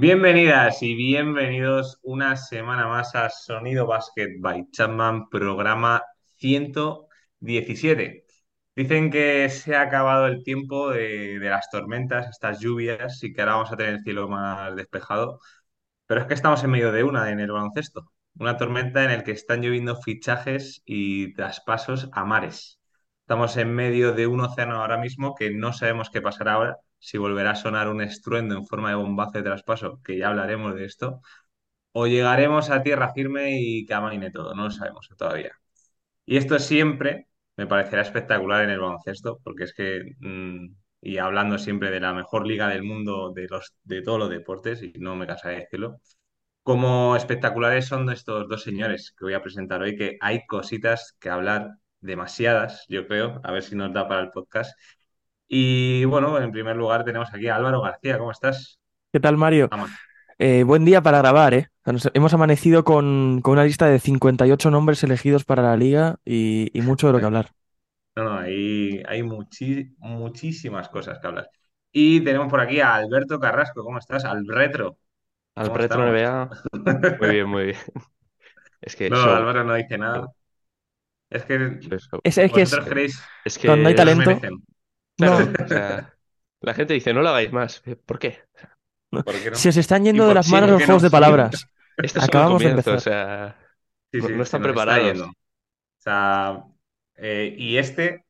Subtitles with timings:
[0.00, 6.04] Bienvenidas y bienvenidos una semana más a Sonido Basket by Chapman, programa
[6.36, 8.24] 117.
[8.76, 13.40] Dicen que se ha acabado el tiempo de, de las tormentas, estas lluvias, y que
[13.40, 15.40] ahora vamos a tener el cielo más despejado.
[16.06, 18.12] Pero es que estamos en medio de una en el baloncesto.
[18.38, 22.78] Una tormenta en la que están lloviendo fichajes y traspasos a mares.
[23.22, 27.18] Estamos en medio de un océano ahora mismo que no sabemos qué pasará ahora, si
[27.18, 30.84] volverá a sonar un estruendo en forma de bombazo de traspaso, que ya hablaremos de
[30.84, 31.20] esto,
[31.92, 35.52] o llegaremos a tierra firme y que amaine todo, no lo sabemos todavía.
[36.26, 40.68] Y esto siempre me parecerá espectacular en el baloncesto, porque es que, mm,
[41.02, 44.82] y hablando siempre de la mejor liga del mundo de, los, de todos los deportes,
[44.82, 46.00] y no me cansaré de decirlo,
[46.62, 51.30] como espectaculares son estos dos señores que voy a presentar hoy, que hay cositas que
[51.30, 51.70] hablar,
[52.00, 54.78] demasiadas, yo creo, a ver si nos da para el podcast.
[55.48, 58.78] Y bueno, en primer lugar tenemos aquí a Álvaro García, ¿cómo estás?
[59.12, 59.70] ¿Qué tal, Mario?
[59.70, 59.92] Vamos.
[60.38, 61.68] Eh, buen día para grabar, ¿eh?
[61.86, 66.70] Nos- hemos amanecido con, con una lista de 58 nombres elegidos para la liga y,
[66.78, 67.52] y mucho de lo que hablar.
[68.16, 71.50] No, no, hay, hay muchi- muchísimas cosas que hablar.
[71.92, 74.24] Y tenemos por aquí a Alberto Carrasco, ¿cómo estás?
[74.24, 74.98] Al retro,
[75.56, 76.08] Al ¿cómo Retro estamos?
[76.08, 76.48] NBA,
[77.18, 77.76] muy bien, muy bien.
[78.80, 80.28] Es que No, show, Álvaro no dice nada.
[81.30, 82.20] Es que show, show.
[82.24, 82.72] Es, es que es,
[83.86, 84.62] hay que os que, talento, merecen.
[85.18, 86.14] No, o sea,
[86.60, 87.82] la gente dice, no lo hagáis más.
[88.06, 88.40] ¿Por qué?
[89.10, 89.24] no.
[89.24, 89.60] ¿Por qué no?
[89.60, 91.04] Se os están ¿Y yendo de las Sí, manos los juegos no?
[91.04, 91.68] de palabras.
[91.98, 93.00] este Acabamos de comienzo, o empezar.
[93.00, 93.58] sea,
[94.12, 95.00] Sí, no, sí, no están está preparados.
[95.00, 95.26] yendo.
[95.26, 95.32] O
[95.98, 96.64] sea,
[97.16, 98.26] eh, y este,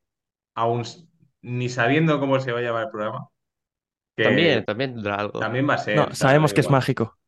[0.55, 0.84] aún
[1.42, 3.28] ni sabiendo cómo se va a llamar el programa,
[4.20, 5.48] También, que también algo.
[5.48, 6.55] también va a No, ser, sabemos ¿sabes?
[6.55, 7.19] que es mágico.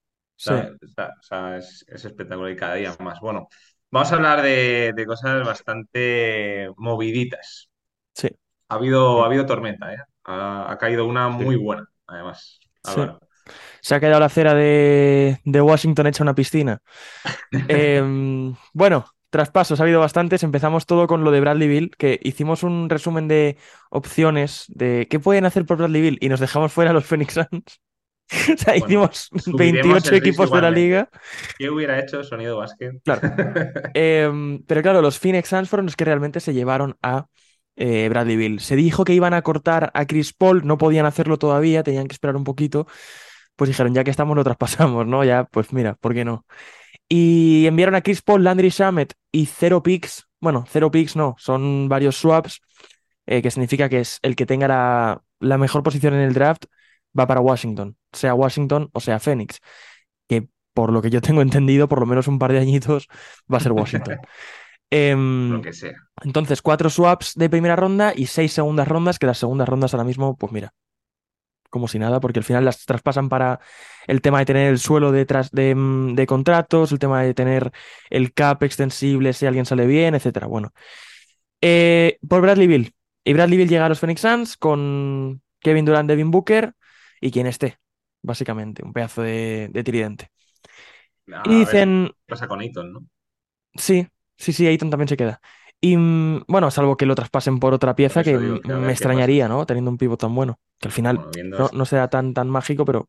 [1.59, 3.21] Es, es espectacular y cada día más.
[3.21, 3.49] Bueno,
[3.91, 7.71] vamos a hablar de, de cosas bastante moviditas.
[8.15, 8.29] sí,
[8.71, 9.99] Ha habido, ha habido tormenta, ¿eh?
[10.25, 13.03] Ha, ha caído una muy buena, además, sí.
[13.81, 16.81] Se ha quedado la acera de, de Washington hecha una piscina.
[17.69, 20.43] Em, bueno, traspasos, ha habido bastantes.
[20.43, 23.57] Empezamos todo con lo de Bradley Bill, que hicimos un resumen de
[23.91, 27.35] opciones de qué pueden hacer por Bradley Bill y nos dejamos fuera a los Phoenix
[27.35, 27.81] Suns.
[28.55, 31.09] O sea, Bueno, hicimos subiremos 28 el risk equipos de la liga.
[31.59, 32.93] ¿Qué hubiera hecho Sonido Básquet?
[33.03, 33.23] Claro.
[33.95, 37.27] Em, pero claro, los Phoenix Suns fueron los que realmente se llevaron a
[37.81, 38.61] eh, Bradley Bill.
[38.61, 42.13] Se dijo que iban a cortar a Chris Paul, no podían hacerlo todavía, tenían que
[42.13, 42.87] esperar un poquito.
[43.57, 45.25] Pues dijeron, ya que estamos, lo traspasamos, ¿no?
[45.25, 46.45] Ya, pues mira, ¿por qué no?
[47.09, 50.27] Y enviaron a Chris Paul, Landry Shamet y cero picks.
[50.41, 52.61] Bueno, cero picks no, son varios swaps,
[53.27, 56.67] eh, que significa que es el que tenga la, la mejor posición en el draft
[57.19, 59.61] va para Washington, sea Washington o sea Phoenix,
[60.29, 63.09] que por lo que yo tengo entendido, por lo menos un par de añitos
[63.53, 64.19] va a ser Washington.
[64.91, 65.97] Em, Lo que sea.
[66.23, 70.05] entonces, cuatro swaps de primera ronda y seis segundas rondas, que las segundas rondas ahora
[70.05, 70.75] mismo, pues mira,
[71.71, 73.61] como si nada, porque al final las traspasan para
[74.09, 75.27] el tema de tener el suelo de,
[75.77, 77.71] mm, de contratos, el tema de tener
[78.11, 80.47] el cap extensible si alguien sale bien, etcétera.
[80.47, 80.73] Bueno,
[81.63, 82.95] Eh, por Bradley Bill.
[83.25, 86.75] Y Bradley Bill llega a los Phoenix Suns con Kevin Durant, Devin Booker
[87.21, 87.79] y quien esté,
[88.23, 90.31] básicamente, un pedazo de, de tridente.
[91.33, 93.01] A Y dicen, ¿qué pasa con Eaton, no?
[93.75, 94.09] sí,
[94.41, 95.41] sí, sí, Ayton también se queda.
[95.81, 98.93] Y mm, bueno, salvo que lo traspasen por otra Por pieza que digo me pasa.
[98.93, 99.67] extrañaría, ¿no?
[99.67, 102.85] Teniendo un pivot tan bueno, que al final Bueno, no, no será tan, tan mágico,
[102.85, 103.09] pero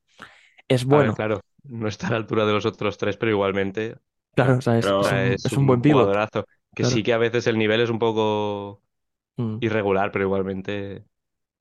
[0.67, 1.13] es ver, bueno.
[1.13, 3.97] claro, no está a la altura de los otros tres, pero igualmente,
[4.35, 6.11] Claro, o sea, es, es sea, un, es un buen pivot.
[6.11, 6.45] jugadorazo.
[6.75, 6.85] Que Claro.
[6.85, 8.83] sí que a veces el nivel es un poco
[9.37, 9.61] Mm.
[9.61, 11.05] irregular, pero igualmente.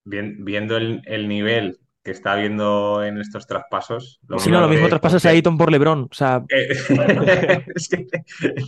[0.05, 4.69] Bien- viendo el, el nivel que está habiendo en estos traspasos, lo Si no, lo
[4.69, 6.09] mismo mismo te traspasas a Ayton por LeBron.
[6.11, 6.69] O sea, Eh,
[7.75, 8.07] es que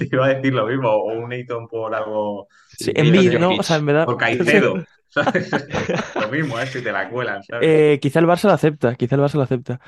[0.06, 3.40] te iba a decir lo mismo, o un Eaton por algo, sí, Sí, Embiid, Jokic,
[3.40, 3.56] ¿no?
[3.56, 4.04] O sea, en verdad.
[4.04, 5.50] por Caicedo, ¿sabes?
[6.14, 6.66] Lo mismo, ¿eh?
[6.66, 7.68] Si te la cuelan, ¿sabes?
[7.68, 9.80] Eh, quizá el Barça lo acepta, quizá el Barça lo acepta.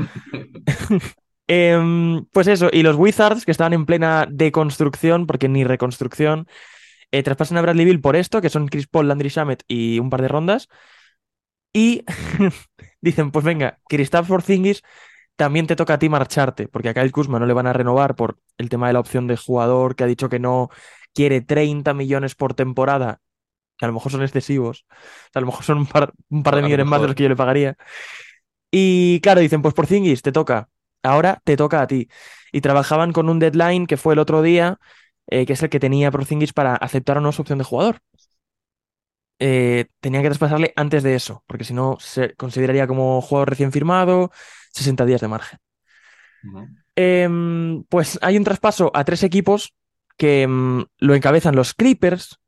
[1.47, 6.47] Em, pues eso, y los Wizards, que estaban en plena deconstrucción, porque ni reconstrucción,
[7.11, 10.11] eh, traspasan a Bradley Bill por esto, que son Chris Paul, Landry Shamet y un
[10.11, 10.69] par de rondas.
[11.73, 12.05] Y
[13.05, 14.83] dicen, pues venga, Kristaps Porzingis,
[15.37, 18.15] también te toca a ti marcharte, porque a Kyle Kuzma no le van a renovar
[18.15, 20.71] por el tema de la opción de jugador, que ha dicho que no
[21.13, 23.21] quiere 30 millones por temporada,
[23.77, 24.87] que a lo mejor son excesivos,
[25.35, 27.25] a lo mejor son un par, un par de A millones más de los que
[27.25, 27.77] yo le pagaría.
[28.71, 30.69] Y claro, dicen, pues Porzingis, te toca,
[31.03, 32.09] ahora te toca a ti.
[32.53, 34.79] Y trabajaban con un deadline que fue el otro día,
[35.27, 38.01] eh, que es el que tenía Porzingis para aceptar o no su opción de jugador.
[39.39, 43.73] Eh, tenían que traspasarle antes de eso, porque si no se consideraría como jugador recién
[43.73, 44.31] firmado,
[44.73, 45.59] 60 días de margen.
[46.95, 49.75] Em, pues hay un traspaso a tres equipos
[50.17, 52.39] que em, lo encabezan los Clippers,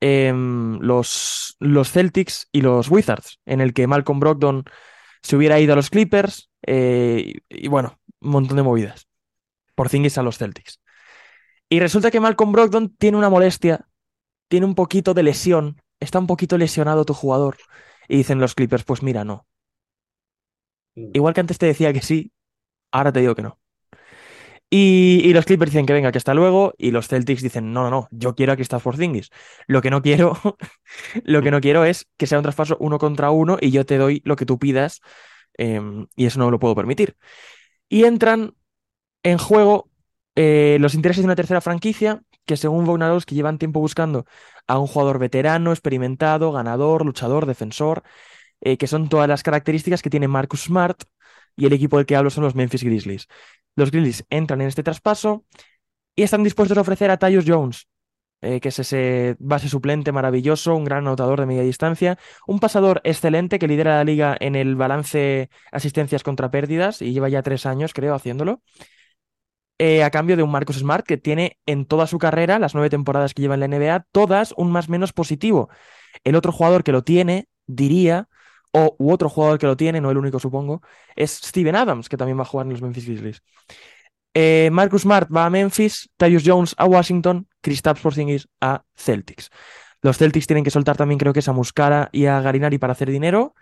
[0.00, 4.64] em, los, los Celtics y los Wizards, en el que Malcolm Brogdon
[5.22, 9.08] se hubiera ido a los Clippers eh, y, y bueno, un montón de movidas.
[9.74, 10.80] Porzingis a los Celtics.
[11.68, 13.88] Y resulta que Malcolm Brogdon tiene una molestia,
[14.48, 17.56] tiene un poquito de lesión, está un poquito lesionado tu jugador.
[18.08, 19.46] Y dicen los Clippers, pues mira, no.
[21.18, 22.32] Igual que antes te decía que sí,
[22.92, 23.60] ahora te digo que no.
[24.70, 27.84] Y, y los Clippers dicen que venga, que hasta luego, y los Celtics dicen, no,
[27.84, 29.30] no, no, yo quiero a Kristaps Porzingis.
[29.68, 30.36] Lo que no quiero,
[31.24, 33.98] lo que no quiero es que sea un traspaso uno contra uno y yo te
[33.98, 35.00] doy lo que tú pidas,
[35.58, 37.16] em, y eso no lo puedo permitir.
[37.88, 38.54] Y entran
[39.22, 39.90] en juego
[40.36, 44.26] eh, los intereses de una tercera franquicia que según Vognarowski llevan tiempo buscando
[44.66, 48.02] a un jugador veterano, experimentado, ganador, luchador, defensor,
[48.60, 51.02] eh, que son todas las características que tiene Marcus Smart
[51.56, 53.28] y el equipo del que hablo son los Memphis Grizzlies.
[53.76, 55.44] Los Grizzlies entran en este traspaso
[56.16, 57.88] y están dispuestos a ofrecer a Tyus Jones,
[58.40, 63.00] eh, que es ese base suplente maravilloso, un gran anotador de media distancia, un pasador
[63.04, 67.66] excelente que lidera la liga en el balance asistencias contra pérdidas y lleva ya tres
[67.66, 68.62] años, creo, haciéndolo.
[69.78, 72.90] Eh, a cambio de un Marcus Smart que tiene en toda su carrera, las nueve
[72.90, 75.68] temporadas que lleva en la NBA, todas un más menos positivo.
[76.22, 78.28] El otro jugador que lo tiene, diría,
[78.72, 80.82] o u otro jugador que lo tiene, no el único supongo,
[81.16, 83.42] es Steven Adams, que también va a jugar en los Memphis Grizzlies.
[84.34, 89.50] Eh, Marcus Smart va a Memphis, Tyus Jones a Washington, Kristaps Porzingis a Celtics.
[90.02, 92.92] Los Celtics tienen que soltar también creo que es a Muscala y a Garinari para
[92.92, 93.54] hacer dinero.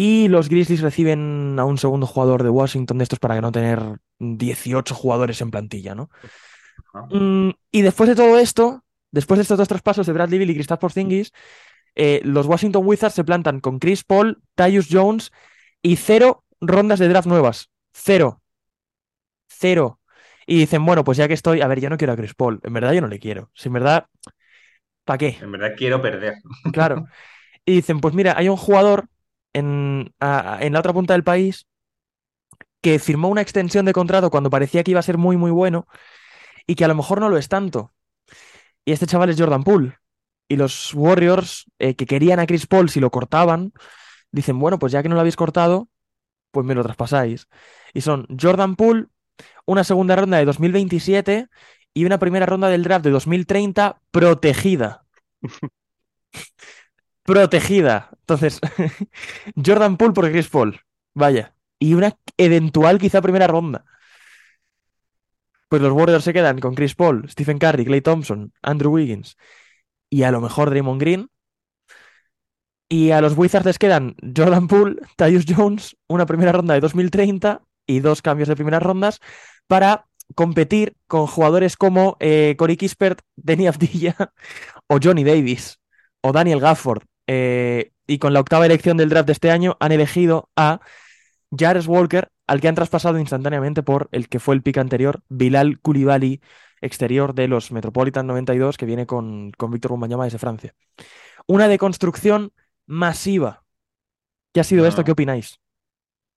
[0.00, 3.80] Y los Grizzlies reciben a un segundo jugador de Washington de estos para no tener
[4.20, 6.08] 18 jugadores en plantilla, ¿no?
[7.10, 10.54] Mm, y después de todo esto, después de estos dos traspasos de Bradley Beal y
[10.54, 11.32] Kristaps Porzingis,
[11.96, 15.32] eh, los Washington Wizards se plantan con Chris Paul, Tyus Jones
[15.82, 17.68] y cero rondas de draft nuevas.
[17.92, 18.40] Cero.
[19.48, 19.98] Cero.
[20.46, 22.60] Y dicen, bueno, pues ya que estoy, a ver, yo no quiero a Chris Paul.
[22.62, 23.50] En verdad yo no le quiero.
[23.52, 24.06] Si en verdad,
[25.02, 25.38] ¿para qué?
[25.40, 26.34] En verdad quiero perder.
[26.72, 27.06] Claro.
[27.64, 29.08] Y dicen, pues mira, hay un jugador
[29.52, 31.66] en, la otra punta del país
[32.80, 35.86] que firmó una extensión de contrato cuando parecía que iba a ser muy, muy bueno
[36.66, 37.92] y que a lo mejor no lo es tanto.
[38.84, 39.98] Y este chaval es Jordan Poole.
[40.48, 43.72] Y los Warriors, eh, que querían a Chris Paul si lo cortaban,
[44.30, 45.88] dicen, bueno, pues ya que no lo habéis cortado,
[46.50, 47.48] pues me lo traspasáis.
[47.92, 49.06] Y son Jordan Poole,
[49.66, 51.48] una segunda ronda de 2027
[51.92, 55.04] y una primera ronda del draft de 2030 protegida.
[57.28, 58.08] Protegida.
[58.20, 58.58] Entonces,
[59.54, 60.80] Jordan Poole por Chris Paul.
[61.12, 61.54] Vaya.
[61.78, 63.84] Y una eventual quizá primera ronda.
[65.68, 69.36] Pues los Warriors se quedan con Chris Paul, Stephen Curry, Klay Thompson, Andrew Wiggins
[70.08, 71.28] y a lo mejor Draymond Green.
[72.88, 77.60] Y a los Wizards les quedan Jordan Poole, Tyus Jones, una primera ronda de 2030
[77.86, 79.20] y dos cambios de primeras rondas
[79.66, 84.32] para competir con jugadores como eh, Corey Kispert, Denny Avdija
[84.86, 85.78] o Johnny Davis
[86.22, 87.02] o Daniel Gafford.
[87.28, 90.80] Eh, y con la octava elección del draft de este año han elegido a
[91.56, 95.78] Jares Walker, al que han traspasado instantáneamente por el que fue el pick anterior, Bilal
[95.80, 96.40] Koulibaly,
[96.80, 100.74] exterior de los Metropolitan 92, que viene con, con Víctor Wembanyama desde Francia.
[101.46, 102.52] Una deconstrucción
[102.86, 103.64] masiva.
[104.52, 105.04] ¿Qué ha sido esto?
[105.04, 105.60] ¿Qué opináis?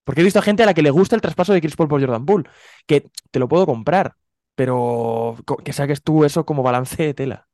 [0.03, 1.87] Porque he visto a gente a la que le gusta el traspaso de Chris Paul
[1.87, 2.49] por Jordan Poole,
[2.85, 4.15] que te lo puedo comprar,
[4.55, 7.47] pero que saques tú eso como balance de tela.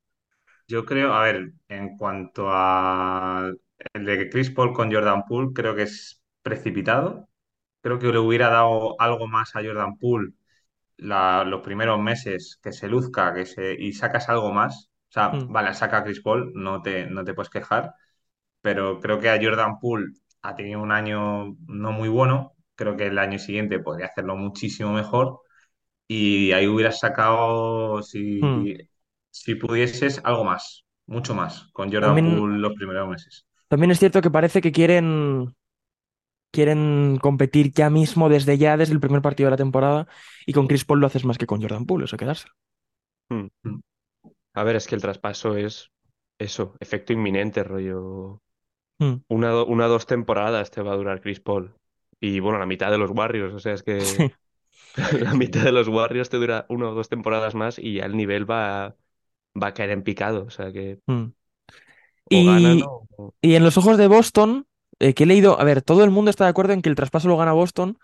[0.68, 3.52] Yo creo, a ver, en cuanto a
[3.94, 7.30] el de Chris Paul con Jordan Poole, creo que es precipitado.
[7.82, 10.34] Creo que le hubiera dado algo más a Jordan Poole
[10.98, 14.90] la- los primeros meses, que se luzca, que se, y sacas algo más.
[15.10, 17.94] O sea, Mm, vale, saca a Chris Paul, no te, no te puedes quejar,
[18.62, 20.08] pero creo que a Jordan Poole
[20.44, 22.54] ha tenido un año no muy bueno.
[22.76, 25.42] Creo que el año siguiente podría hacerlo muchísimo mejor.
[26.08, 28.02] Y ahí hubieras sacado,
[28.42, 28.78] mm.
[29.44, 33.48] Si, pudieses, algo más, mucho más, con Jordan También, Poole los primeros meses.
[33.68, 35.56] también es cierto que parece que quieren,
[36.52, 40.08] quieren competir ya mismo desde ya, desde el primer partido de la temporada,
[40.46, 42.48] y con Chris Paul lo haces más que con Jordan Poole, eso quedarse.
[43.30, 43.48] Hmm.
[43.64, 43.80] Mm.
[44.56, 45.92] A ver, es que el traspaso es
[46.40, 48.42] eso, efecto inminente, rollo.
[49.00, 49.22] Mm.
[49.30, 51.76] Una, do- una dos temporadas te va a durar Chris Paul.
[52.20, 54.34] Y bueno, la mitad de los Warriors, o sea, es que Sí.
[55.22, 58.18] la mitad de los Warriors te dura una o dos temporadas más y ya el
[58.18, 58.96] nivel va,
[59.62, 60.46] va a caer en picado.
[60.46, 61.24] O sea que Mm.
[61.24, 61.32] o
[62.30, 64.66] Y, o- y en los ojos de Boston,
[65.00, 66.96] eh, que he leído, a ver, todo el mundo está de acuerdo en que el
[66.96, 67.98] traspaso lo gana Boston,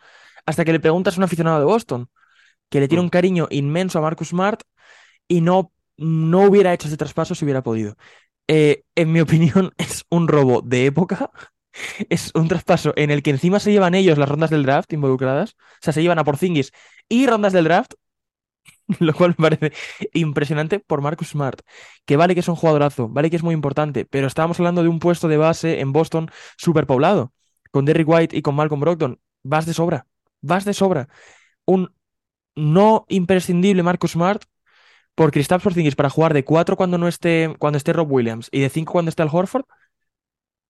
[0.45, 2.07] hasta que le preguntas a un aficionado de Boston,
[2.69, 3.11] que le tiene un Mm.
[3.11, 4.61] cariño inmenso a Marcus Smart
[5.27, 7.95] y no, no hubiera hecho ese traspaso si hubiera podido.
[8.47, 9.21] Eh, en mi
[9.65, 11.31] opinión, es un robo de época.
[12.09, 15.55] Es un traspaso en el que encima se llevan ellos las rondas del draft involucradas.
[15.57, 16.71] O sea, se llevan a Porzingis
[17.09, 17.93] y rondas del draft,
[18.99, 19.73] lo cual me parece
[20.13, 21.61] impresionante por Marcus Smart.
[22.05, 24.89] Que vale que es un jugadorazo, vale que es muy importante, pero estábamos hablando de
[24.89, 27.33] un puesto de base en Boston súper poblado.
[27.71, 30.07] con Derrick White y con Malcolm Brogdon, vas de sobra,
[30.41, 31.09] vas de sobra.
[31.65, 31.93] Un
[32.55, 34.43] no imprescindible Marcus Smart
[35.15, 38.61] por Kristaps Porzingis para jugar de 4 cuando no esté, cuando esté Rob Williams y
[38.61, 39.65] de 5 cuando esté Al Horford.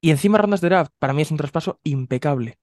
[0.01, 2.59] Y encima rondas de draft, para mí es un traspaso impecable.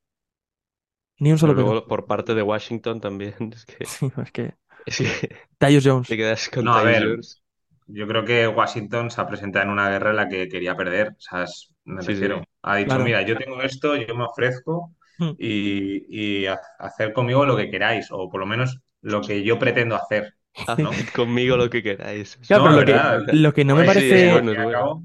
[1.19, 3.35] Ni un solo luego por parte de Washington también.
[3.55, 4.55] Es que, Sí, es que
[4.87, 6.09] es que Tyus Jones.
[6.09, 7.03] te quedas con No, a ver.
[7.03, 7.43] Jones.
[7.87, 11.09] Yo creo que Washington se ha presentado en una guerra en la que quería perder.
[11.11, 12.15] O sea, es- me Sí, sí.
[12.15, 12.45] refiero.
[12.63, 13.05] Ha dicho, Claro.
[13.05, 15.33] mira, yo tengo esto, yo me ofrezco Hmm.
[15.39, 19.59] y, y ha- hacer conmigo lo que queráis, o por lo menos lo que yo
[19.59, 20.35] pretendo hacer.
[20.79, 20.91] ¿no?
[21.15, 22.39] Conmigo lo que queráis.
[22.47, 22.81] Claro, No, pero
[23.21, 24.33] lo que, lo que no me sí, parece.
[24.33, 25.05] bueno, bueno.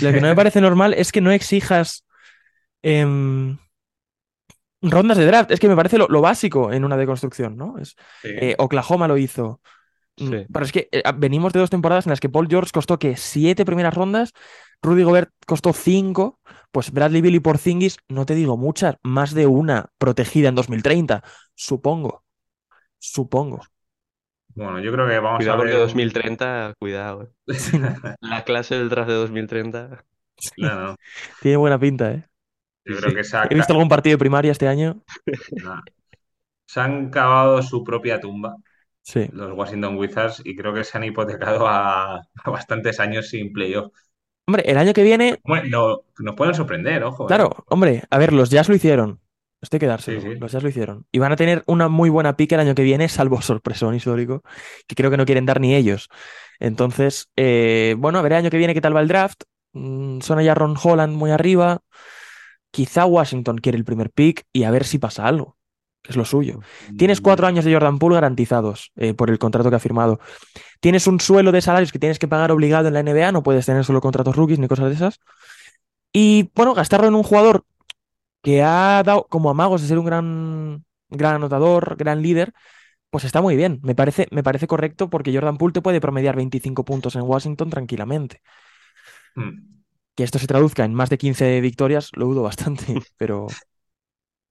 [0.00, 2.04] Lo que no me parece normal es que no exijas
[2.82, 3.58] em,
[4.82, 5.50] rondas de draft.
[5.50, 7.78] Es que me parece lo, lo básico en una deconstrucción, ¿no?
[7.78, 8.30] Es, sí.
[8.36, 9.60] eh, Oklahoma lo hizo.
[10.18, 10.48] Mm, Sí.
[10.52, 13.16] Pero es que eh, venimos de dos temporadas en las que Paul George costó que
[13.16, 14.32] siete primeras rondas,
[14.82, 16.40] Rudy Gobert costó cinco,
[16.72, 21.22] pues Bradley Bill y Porzingis, no te digo muchas, más de una protegida en 2030,
[21.54, 22.24] supongo.
[22.98, 23.60] Supongo.
[24.54, 25.76] Bueno, yo creo que vamos Cuidado a porque ver.
[25.76, 27.22] 2030, cuidado.
[27.24, 27.32] eh.
[28.20, 30.04] La clase del draft de 2030.
[30.56, 30.96] No, no.
[31.38, 32.24] Tiene buena pinta, ¿eh?
[32.84, 33.16] Yo Sí, creo sí.
[33.16, 35.02] que se ha He visto algún partido de primaria este año.
[35.62, 35.80] Nah.
[36.66, 38.56] Se han cavado su propia tumba
[39.02, 39.28] Sí.
[39.32, 43.92] los Washington Wizards y creo que se han hipotecado a, a bastantes años sin playoff.
[44.46, 47.24] Hombre, el año que viene, Bueno, no- nos pueden sorprender, ojo.
[47.24, 47.28] eh.
[47.28, 49.20] claro, hombre, a ver, los Jazz lo hicieron.
[49.60, 50.20] Esto hay que dárselo.
[50.20, 50.36] Sí, sí.
[50.40, 51.06] Los Jazz lo hicieron.
[51.12, 54.42] Y van a tener una muy buena pica el año que viene, salvo sorpresón histórico,
[54.86, 56.08] que creo que no quieren dar ni ellos.
[56.58, 59.42] Entonces, eh, bueno, a ver el año que viene qué tal va el draft.
[59.72, 61.80] Mm, Son ya Ron Holland muy arriba.
[62.72, 65.58] Quizá Washington quiere el primer pick y a ver si pasa algo,
[66.02, 66.60] que es lo suyo.
[66.96, 70.20] Tienes Mm, cuatro años de Jordan Poole garantizados eh, por el contrato que ha firmado.
[70.80, 73.66] Tienes un suelo de salarios que tienes que pagar obligado en la NBA, no puedes
[73.66, 75.20] tener solo contratos rookies ni cosas de esas.
[76.12, 77.64] Y bueno, gastarlo en un jugador
[78.42, 82.52] que ha dado como amagos de ser un gran, gran anotador, gran líder,
[83.10, 83.80] pues está muy bien.
[83.82, 87.70] Me parece, me parece correcto porque Jordan Poole te puede promediar 25 puntos en Washington
[87.70, 88.42] tranquilamente.
[89.36, 89.81] mm.
[90.16, 92.86] Que esto se traduzca en más de 15 victorias, lo dudo bastante,
[93.18, 93.58] pero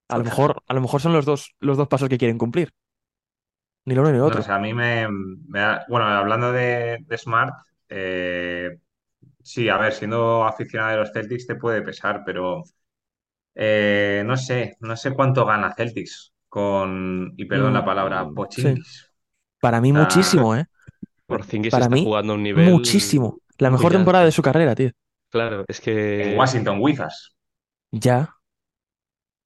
[0.10, 2.72] a lo mejor, a lo mejor son los dos, los dos pasos que quieren cumplir.
[3.86, 4.42] Ni lo uno ni lo No, otro.
[4.42, 7.54] o sea, a mí me, me da- Bueno, hablando de, de Smart,
[7.90, 8.78] eh,
[9.44, 12.64] sí, a ver, siendo aficionado de los Celtics te puede pesar, pero
[13.56, 18.76] eh, no sé, no sé cuánto gana Celtics con, y perdón la Mm, palabra, sí.
[18.76, 19.12] Pochingis.
[19.60, 20.66] Para mí sea, muchísimo, ¿eh?
[21.28, 23.40] Porzingis Para está mí, jugando a un nivel Muchísimo.
[23.58, 24.92] La mejor temporada de su carrera, tío.
[25.32, 27.36] Claro, es en que Washington Wizards.
[27.92, 28.36] Ya.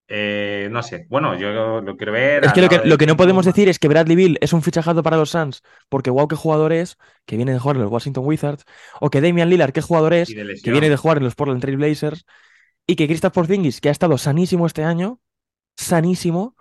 [0.08, 2.46] Eh, no sé, bueno, yo lo quiero ver.
[2.46, 5.02] Es que lo que, lo no podemos decir es que Bradley Bill es un fichajazo
[5.02, 8.26] para los Suns, porque wow, qué jugador es, que viene de jugar en los Washington
[8.26, 8.66] Wizards,
[9.02, 11.78] o que Damian Lillard, qué jugador es, que viene de jugar en los Portland Trail
[11.78, 12.26] Blazers,
[12.86, 15.20] y que Kristaps Porzingis, que ha estado sanísimo este año,
[15.76, 16.56] sanísimo,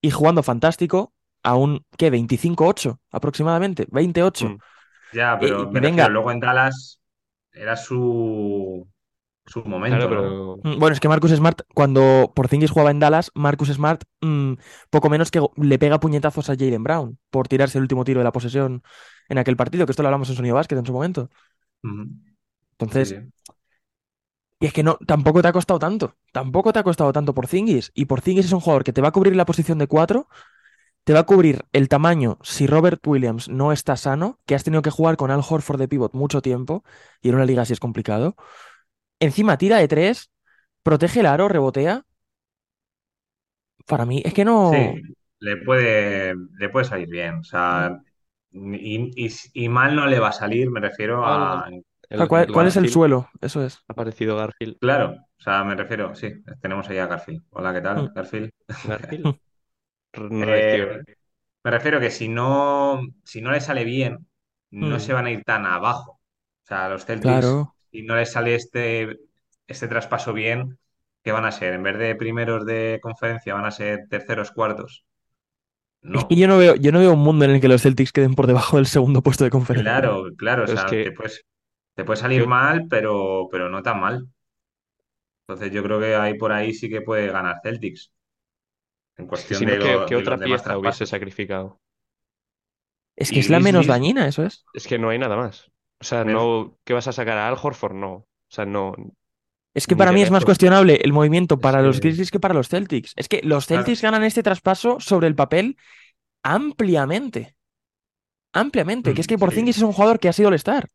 [0.00, 1.14] y jugando fantástico,
[1.44, 2.10] a un, ¿qué?
[2.10, 4.48] 25-8 aproximadamente, 28.
[4.48, 4.58] mm,
[5.12, 7.01] Ya, Eh, pero me venga, luego en Dallas
[7.52, 8.88] era su,
[9.46, 13.68] su momento, pero Mm, Bueno, es que Marcus Smart, cuando Porzingis jugaba en Dallas, Marcus
[13.70, 14.54] Smart mm,
[14.90, 18.24] poco menos que le pega puñetazos a Jalen Brown por tirarse el último tiro de
[18.24, 18.82] la posesión
[19.28, 21.30] en aquel partido, que esto lo hablamos en Sonido Basket en su momento.
[22.78, 23.32] Entonces, sí.
[24.60, 27.90] y es que no, tampoco te ha costado tanto, tampoco te ha costado tanto Porzingis.
[27.94, 30.28] Y Porzingis es un jugador que te va a cubrir la posición de cuatro,
[31.04, 34.82] te va a cubrir el tamaño si Robert Williams no está sano, que has tenido
[34.82, 36.84] que jugar con Al Horford de pivot mucho tiempo,
[37.20, 38.36] y en una liga así es complicado.
[39.20, 40.30] Encima tira de tres,
[40.82, 42.06] protege el aro, rebotea.
[43.86, 44.70] Para mí, es que no.
[44.70, 45.02] Sí,
[45.40, 47.36] le puede, le puede salir bien.
[47.36, 48.00] O sea,
[48.52, 51.68] y, y- y mal no le va a salir, me refiero a.
[52.10, 53.28] El ¿Cuál, cuál es el Garfield, suelo?
[53.40, 53.78] Eso es.
[53.88, 54.76] ha aparecido Garfield.
[54.78, 57.42] Claro, o sea, me refiero, sí, tenemos ahí a Garfield.
[57.50, 58.06] Hola, ¿qué Mm.
[58.06, 58.50] tal, Garfield?
[58.84, 59.34] Garfield R-
[60.30, 61.04] no Eh, reacciona.
[61.64, 64.28] me refiero que si no, si no le sale bien,
[64.70, 66.12] no Mm, se van a ir tan abajo.
[66.64, 67.74] O sea, los Celtics, Claro.
[67.92, 69.18] si no les sale este,
[69.66, 70.78] este traspaso bien,
[71.22, 71.74] ¿qué van a ser?
[71.74, 75.04] En vez de primeros de conferencia, van a ser terceros, cuartos.
[76.12, 76.36] Es que No.
[76.36, 78.46] yo no veo, yo no veo un mundo en el que los Celtics queden por
[78.46, 79.90] debajo del segundo puesto de conferencia.
[79.90, 81.44] Claro, claro, o Pero es sea, que te puedes,
[81.94, 84.28] te puede salir mal, pero, pero no tan mal.
[85.46, 88.12] Entonces yo creo que ahí por ahí sí que puede ganar Celtics,
[89.22, 91.80] en es que cuestión si no, de, ¿qué, lo- qué de otra pieza hubiese sacrificado?
[93.16, 94.64] Es que Y es la menos dañina, eso es.
[94.72, 95.70] Es que no hay nada más.
[96.00, 97.94] O sea, no, ¿qué vas a sacar a Al Horford?
[97.94, 98.12] No.
[98.14, 98.94] O sea, no,
[99.74, 102.30] Es que ni para mí es más cuestionable el movimiento Es para los que, Grizzlies
[102.30, 103.12] que para los Celtics.
[103.16, 105.76] Es que los claro, Celtics ganan este traspaso sobre el papel
[106.42, 107.56] ampliamente.
[108.54, 109.14] Ampliamente.
[109.14, 109.72] Que es mm, que sí.
[109.78, 110.88] Es un jugador que ha sido All-Star.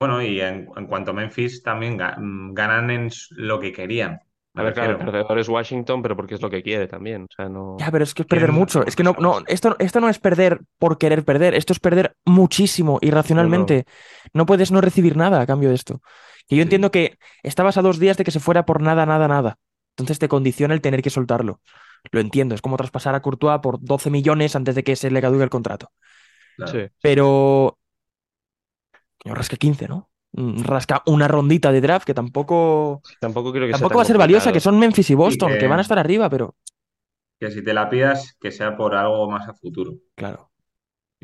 [0.00, 4.20] Bueno, y en, en cuanto a Memphis también ga- mm, ganan en lo que querían.
[4.54, 7.24] A ver, claro, el perdedor es Washington, pero porque es lo que quiere también.
[7.24, 7.76] O sea, no.
[7.78, 8.84] Ya, pero es que es perder mucho.
[8.84, 12.16] Es que no no, esto, esto no es perder por querer perder, esto es perder
[12.24, 13.08] muchísimo, No, no.
[13.08, 13.84] irracionalmente.
[14.32, 16.00] No puedes no recibir nada a cambio de esto.
[16.48, 19.28] Que yo entiendo que estabas a dos días de que se fuera por nada, nada,
[19.28, 19.58] nada.
[19.92, 21.60] Entonces te condiciona el tener que soltarlo.
[22.10, 25.20] Lo entiendo, es como traspasar a Courtois por 12 millones antes de que se le
[25.20, 25.90] caduque el contrato.
[26.56, 26.72] claro.
[26.72, 26.86] Sí.
[27.02, 27.78] Pero,
[29.18, 30.08] coño, rasca 15, ¿no?
[30.32, 34.18] Mm, Rasca una rondita de draft que tampoco, Tampoco creo que tampoco va a ser
[34.18, 36.56] valiosa, que son Memphis y Y Boston, que que, van a estar arriba, pero
[37.40, 39.94] que si te la pidas, que sea por algo más a futuro.
[40.14, 40.50] claro.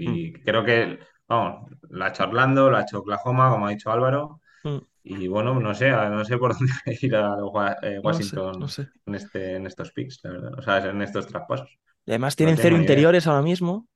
[0.07, 0.19] Mm.
[0.21, 3.91] Y creo que, vamos, lo ha hecho Orlando, lo ha hecho Oklahoma, como ha dicho
[3.91, 4.41] Álvaro.
[4.65, 7.37] Mm, Y bueno, no sé, no sé por dónde ir a
[7.83, 8.89] eh, No sé, no Washington sé.
[9.07, 10.59] en, este, en estos picks, la verdad.
[10.59, 11.79] O sea, en estos traspasos.
[12.07, 12.77] Y además No tienen cero idea.
[12.77, 13.89] interiores ahora mismo.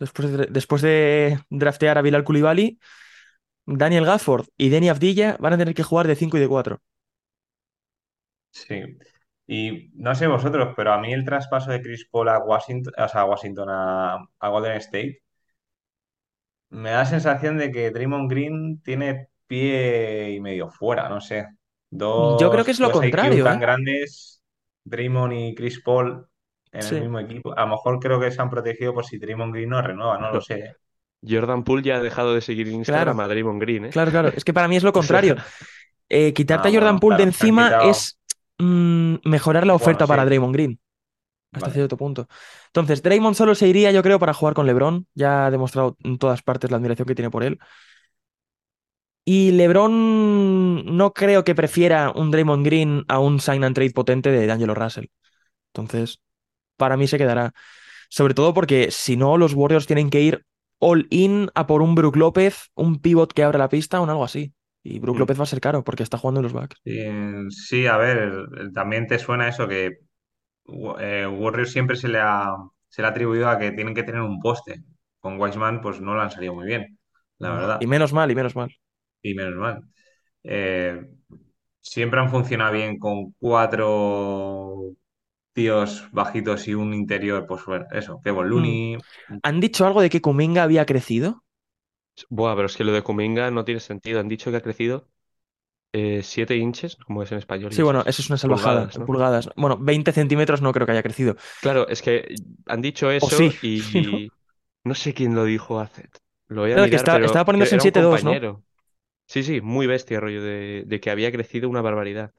[0.00, 2.80] Después de, después de draftear a Bilal Coulibaly,
[3.66, 6.80] Daniel Gafford y Denny Avdilla van a tener que jugar de 5 y de 4.
[8.50, 8.82] Sí.
[9.46, 13.08] Y no sé vosotros, pero a mí el traspaso de Chris Paul a Washington, o
[13.08, 15.22] sea, a Washington a, a Golden State,
[16.70, 21.46] me da la sensación de que Draymond Green tiene pie y medio fuera, no sé.
[21.90, 23.60] Yo creo que es Dos, lo dos IQ contrario, tan ¿eh?
[23.60, 24.42] grandes,
[24.84, 26.26] Draymond y Chris Paul
[26.72, 27.56] en el mismo equipo.
[27.56, 30.32] A lo mejor creo que se han protegido por si Draymond Green no renueva, no
[30.32, 30.74] lo sé.
[31.28, 33.90] Jordan Poole ya ha dejado de seguir Instagram claro, a Draymond Green, ¿eh?
[33.90, 34.28] claro, claro.
[34.36, 35.36] Es que para mí es lo contrario.
[36.08, 38.18] Eh, quitarte Ah, a Jordan Poole de claro, encima es
[38.58, 40.80] mm, mejorar la Bueno, oferta para Draymond Green,
[41.52, 41.74] hasta vale.
[41.74, 42.28] cierto punto.
[42.68, 45.06] Entonces, Draymond solo se iría, yo creo, para jugar con LeBron.
[45.14, 47.58] Ya ha demostrado en todas partes la admiración que tiene por él.
[49.24, 54.30] Y LeBron no creo que prefiera un Draymond Green a un sign and trade potente
[54.30, 55.06] de D'Angelo Russell.
[55.74, 56.20] Entonces,
[56.76, 57.52] para mí se quedará.
[58.10, 60.44] Sobre todo porque si no, los Warriors tienen que ir
[60.78, 64.24] all in a por un Brook López, un pivot que abra la pista o algo
[64.24, 64.54] así.
[64.82, 66.76] Y Brook mm, López va a ser caro porque está jugando en los Bucks.
[66.84, 66.92] Sí,
[67.50, 70.00] sí, a ver, también te suena eso que
[71.00, 72.54] eh, Warriors siempre se le ha,
[72.88, 74.84] se le ha atribuido a que tienen que tener un poste.
[75.20, 76.98] Con Wiseman, pues no lo han salido muy bien,
[77.38, 77.76] la No.
[77.78, 77.86] Y verdad.
[77.86, 78.70] menos mal, y menos mal.
[79.22, 79.82] Y menos mal.
[80.44, 81.02] Eh,
[81.80, 84.92] siempre han funcionado bien con cuatro
[85.54, 88.50] tíos bajitos y un interior, pues bueno, eso, Kevon Mm.
[88.50, 88.98] Looney.
[89.42, 91.44] ¿Han dicho algo de que Kuminga había crecido?
[92.30, 94.20] Buah, pero es que lo de Kuminga no tiene sentido.
[94.20, 95.08] Han dicho que ha crecido
[96.22, 98.82] 7 inches, como es en español, Sí, bueno, eso es una salvajada.
[98.82, 99.06] Pulgadas, en ¿no?
[99.06, 99.48] Pulgadas.
[99.56, 101.36] Bueno, 20 centímetros no creo que haya crecido.
[101.60, 102.34] Claro, es que
[102.66, 104.22] han dicho eso sí, sí, ¿no?
[104.22, 104.32] y
[104.84, 106.10] no sé quién lo dijo hace.
[106.48, 108.22] Lo voy a Claro, que mirar, estaba, pero estaba que poniéndose en era un 7-2,
[108.24, 108.42] ¿no?
[109.26, 112.32] Sí, sí, muy bestia, rollo, de, de que había crecido una barbaridad.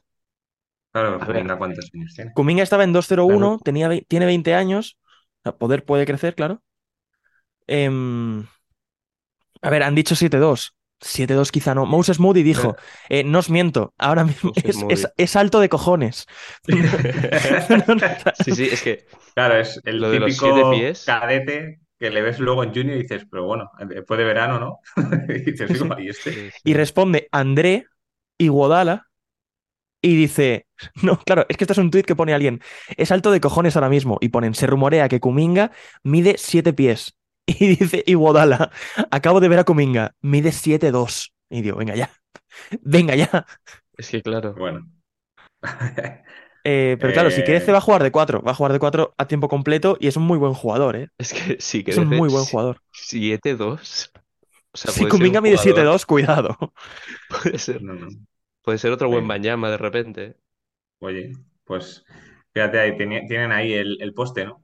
[0.96, 2.32] Claro, Kuminga, ¿cuántos años tiene?
[2.34, 4.98] Kuminga estaba en claro, 2-0-1, tenía, vei- tiene 20 años.
[5.60, 6.64] Poder puede crecer, claro.
[7.68, 8.48] Em,
[9.62, 10.74] a ver, han dicho 7-2.
[11.02, 11.86] 7-2 quizá no.
[11.86, 12.76] Moses Moody dijo,
[13.10, 16.26] eh, no os miento, ahora mismo es, es- es alto de cojones.
[18.34, 22.10] Sí, sí, es que Claro, es el lo de los siete típico pies, cadete que
[22.10, 24.80] le ves luego en Junior y dices, pero bueno, después de verano, ¿no?
[25.30, 25.84] Y dices, Sí, sí.
[25.84, 26.32] "Igual, ¿y este?
[26.32, 27.88] sí, Y responde André
[28.38, 29.08] Iguodala
[30.02, 30.65] y dice,
[31.04, 32.62] no, claro, es que este es un tuit que pone alguien,
[32.98, 34.18] es alto de cojones ahora mismo.
[34.22, 35.72] Y ponen, se rumorea que Kuminga
[36.04, 37.16] mide 7 pies.
[37.48, 38.72] Y dice Iguodala,
[39.12, 41.32] acabo de ver a Kuminga, mide 7-2.
[41.50, 42.10] Y digo, venga ya,
[42.82, 43.46] venga ya.
[43.98, 44.88] Es que claro, Bueno.
[46.64, 48.80] Eh, pero claro, si crece Eh, va a jugar de 4, va a jugar de
[48.80, 51.10] 4 a tiempo completo y es un muy buen jugador, ¿eh?
[51.20, 52.82] es que si Es un muy buen jugador.
[52.92, 54.12] 7-2,
[54.72, 56.58] o sea, Si Kuminga mide jugador, 7-2, cuidado.
[57.30, 58.08] puede ser, no, no.
[58.64, 59.28] puede ser otro buen.
[59.28, 60.38] Banyama de repente.
[61.00, 62.04] Oye, pues
[62.54, 64.64] fíjate ahí, teni- tienen ahí el, el poste, ¿no?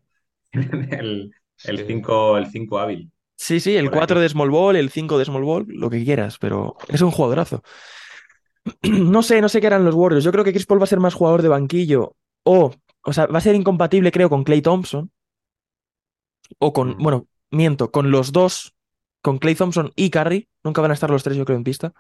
[0.53, 4.21] El, Es el que 5 el cinco hábil Sí, sí, el por 4 ahí.
[4.21, 7.63] de Small Ball, el 5 de Small Ball, lo que quieras, pero es un jugadorazo.
[8.83, 10.23] No sé, no sé qué harán los Warriors.
[10.23, 12.71] Yo creo que Chris Paul va a ser más jugador de banquillo o,
[13.03, 15.11] o sea, va a ser incompatible, creo, con Clay Thompson
[16.59, 18.73] o con, Mm, bueno, miento, con los dos,
[19.21, 20.47] con Clay Thompson y Curry.
[20.63, 21.93] Nunca van a estar los tres, yo creo, en pista.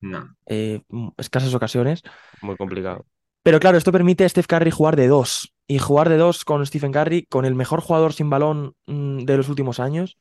[0.00, 0.36] No.
[0.46, 0.82] eh,
[1.18, 2.02] escasas ocasiones.
[2.40, 3.06] muy complicado.
[3.46, 5.54] Pero claro, esto permite a Steph Curry jugar de dos.
[5.68, 9.36] Y jugar de dos con Stephen Curry, con el mejor jugador sin balón mm, de
[9.36, 10.18] los últimos años,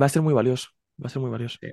[0.00, 0.68] va a ser muy valioso.
[1.02, 1.60] Va a ser muy valioso.
[1.60, 1.68] Sí.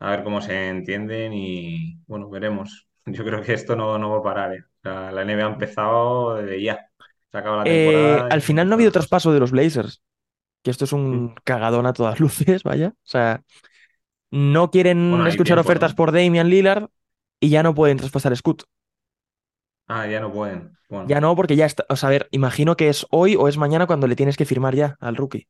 [0.00, 2.88] A ver cómo se entienden y bueno, veremos.
[3.06, 4.60] Yo creo que esto no, no va a parar, ¿eh?
[4.62, 6.90] O sea, la NBA ha empezado desde ya.
[7.32, 10.02] Se acaba la Eh, temporada y al final no ha habido traspaso de los Blazers,
[10.62, 11.22] que esto es Mm.
[11.22, 12.88] un cagadón a todas luces, vaya.
[12.90, 13.42] O sea,
[14.30, 15.94] no quieren escuchar tiempo, ofertas ¿no?
[15.94, 16.88] por Damian Lillard
[17.40, 18.64] y ya no pueden traspasar a Scoot.
[19.88, 20.76] Ah, ya no pueden.
[20.88, 21.84] Bueno, Ya no, porque ya está.
[21.88, 24.44] O sea, a ver, imagino que es hoy o es mañana cuando le tienes que
[24.44, 25.48] firmar ya al rookie.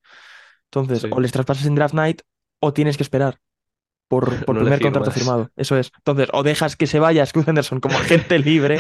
[0.71, 1.09] Entonces, Sí.
[1.11, 2.23] o les traspasas en draft night
[2.61, 3.39] o tienes que esperar.
[4.11, 5.51] por, por No primer contrato firmado.
[5.55, 5.93] Eso es.
[5.99, 8.79] Entonces, o dejas que se vaya Scoot Henderson como agente libre.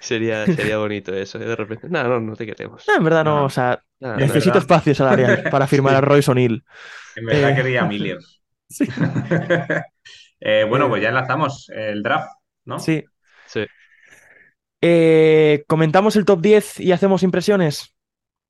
[0.00, 1.46] Sería, sería bonito eso, ¿eh?
[1.46, 1.88] De repente.
[1.88, 2.84] No, no, no te queremos.
[2.86, 3.44] No, en verdad no, No.
[3.46, 5.96] o sea, Es necesito espacio salarial para firmar Sí.
[5.98, 6.64] a Royce O'Neal.
[7.16, 8.18] En verdad Eh, quería a Miller.
[8.68, 8.84] Sí.
[10.40, 12.30] Eh, bueno, pues ya enlazamos el draft,
[12.64, 12.78] ¿no?
[12.78, 13.04] Sí.
[13.46, 13.64] Sí.
[14.82, 17.94] Eh, ¿comentamos el top 10 y hacemos impresiones?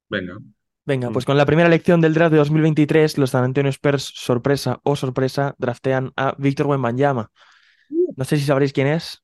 [0.09, 0.39] Venga.
[0.85, 1.13] Venga, Mm.
[1.13, 4.97] pues con la primera elección del draft de 2023, los San Antonio Spurs, sorpresa o
[4.97, 7.31] sorpresa, draftean a Víctor Wembanyama.
[8.17, 9.23] No sé si sabréis quién es.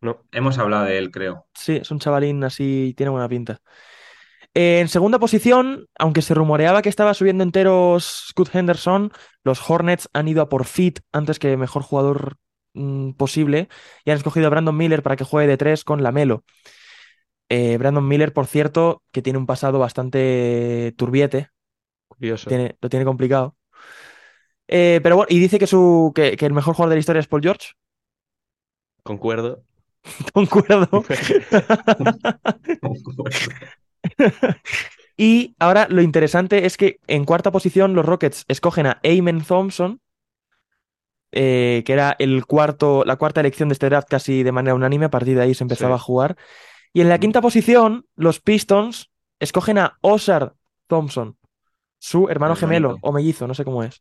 [0.00, 0.22] No.
[0.30, 1.46] Hemos hablado de él, creo.
[1.54, 3.60] Sí, es un chavalín así, tiene buena pinta.
[4.54, 9.10] Eh, en segunda posición, aunque se rumoreaba que estaba subiendo enteros Scoot Henderson,
[9.42, 12.36] los Hornets han ido a por fit antes que mejor jugador
[12.74, 13.68] mm, posible
[14.04, 16.44] y han escogido a Brandon Miller para que juegue de tres con Lamelo.
[17.48, 21.48] Eh, Brandon Miller, por cierto, que tiene un pasado bastante turbiete,
[22.08, 22.48] Curioso.
[22.48, 23.56] tiene, lo tiene complicado.
[24.66, 27.20] Eh, pero bueno, y dice que, su, que, que el mejor jugador de la historia
[27.20, 27.68] es Paul George.
[29.02, 29.64] Concuerdo.
[30.32, 31.04] Concuerdo.
[35.16, 40.00] Y ahora lo interesante es que en cuarta posición los Rockets escogen a Eamon Thompson,
[41.32, 45.06] eh, que era el cuarto, la cuarta elección de este draft casi de manera unánime,
[45.06, 45.96] a partir de ahí se empezaba Sí.
[45.96, 46.36] a jugar.
[46.92, 49.10] Y en la quinta posición los Pistons
[49.40, 50.54] escogen a Osar
[50.86, 51.36] Thompson,
[51.98, 54.00] su hermano gemelo o mellizo, no sé cómo es.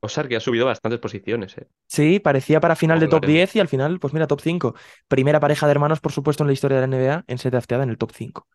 [0.00, 1.66] Osar que ha subido bastantes posiciones, ¿eh?
[1.86, 3.30] Sí, parecía para final de top Joder.
[3.30, 4.74] 10 y al final, pues mira, top 5.
[5.08, 7.84] Primera pareja de hermanos, por supuesto, en la historia de la NBA en ser drafteada
[7.84, 8.46] en el top 5.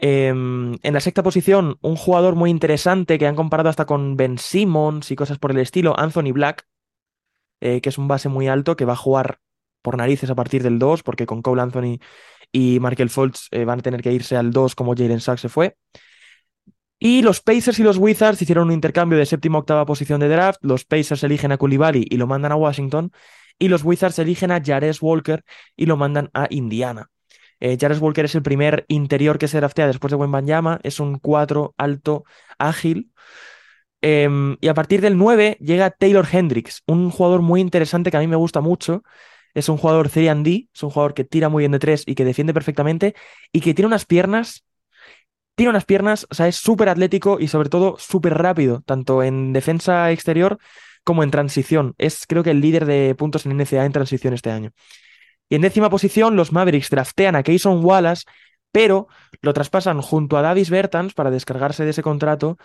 [0.00, 4.38] Em, en la sexta posición, un jugador muy interesante que han comparado hasta con Ben
[4.38, 6.66] Simmons y cosas por el estilo, Anthony Black,
[7.60, 9.40] eh, que es un base muy alto que va a jugar
[9.82, 11.98] por narices a partir del 2, porque con Cole Anthony
[12.52, 15.48] y Markel Fultz eh, van a tener que irse al 2 como Jalen Sachs se
[15.48, 15.76] fue.
[17.00, 20.58] Y los Pacers y los Wizards hicieron un intercambio de séptima octava posición de draft.
[20.62, 23.12] Los Pacers eligen a Koulibaly y lo mandan a Washington.
[23.58, 25.44] Y los Wizards eligen a Jares Walker
[25.76, 27.10] y lo mandan a Indiana.
[27.60, 30.80] Eh, Jares Walker es el primer interior que se draftea después de Wembanyama.
[30.82, 32.24] Es un 4 alto,
[32.58, 33.12] ágil.
[34.00, 38.20] Em, y a partir del 9 llega Taylor Hendricks, un jugador muy interesante que a
[38.20, 39.02] mí me gusta mucho.
[39.54, 42.24] Es un jugador 3D, es un jugador que tira muy bien de 3 y que
[42.24, 43.14] defiende perfectamente
[43.52, 44.64] y que tiene unas piernas
[45.58, 49.52] tiene unas piernas, o sea, es súper atlético y sobre todo súper rápido, tanto en
[49.52, 50.58] defensa exterior
[51.02, 51.94] como en transición.
[51.98, 54.70] Es creo que el líder de puntos en NCAA en transición este año.
[55.48, 58.24] Y en décima posición, los Mavericks draftean a Kayson Wallace,
[58.72, 59.08] pero
[59.40, 62.58] lo traspasan junto a Davis Bertans para descargarse de ese contrato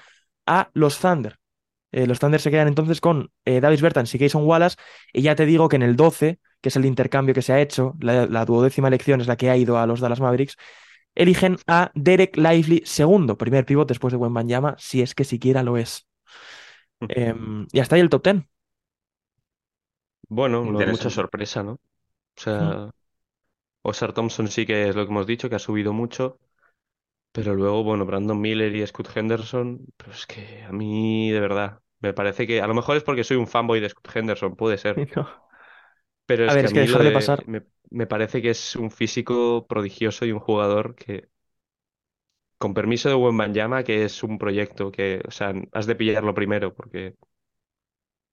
[0.45, 1.37] a los Thunder.
[1.91, 4.77] Eh, los Thunder se quedan entonces con eh, Davis Bertans y Kayson Wallace,
[5.13, 7.61] y ya te digo que en el 12, que es el intercambio que se ha
[7.61, 10.57] hecho, la, la duodécima elección es la que ha ido a los Dallas Mavericks,
[11.15, 15.77] eligen a Derek Lively segundo, primer pivot después de Wembanyama, si es que siquiera lo
[15.77, 16.07] es.
[17.09, 18.43] Em, y hasta ahí el top 10.
[20.29, 21.79] Bueno, no mucha sorpresa, ¿no?
[22.37, 22.91] O sea,
[23.83, 26.39] Osar Thompson sí que es lo que hemos dicho, que ha subido mucho.
[27.33, 31.81] Pero luego, bueno, Brandon Miller y Scoot Henderson, pues es que a mí, de verdad,
[31.99, 34.77] me parece que a lo mejor es porque soy un fanboy de Scoot Henderson, puede
[34.77, 35.03] ser.
[35.15, 35.27] No.
[36.25, 37.45] Pero A es ver, que es a que mí lo dejarle de- pasar.
[37.45, 41.29] me, me parece que es un físico prodigioso y un jugador que,
[42.57, 46.73] con permiso de Wembanyama, que es un proyecto que, o sea, has de pillarlo primero,
[46.73, 47.15] porque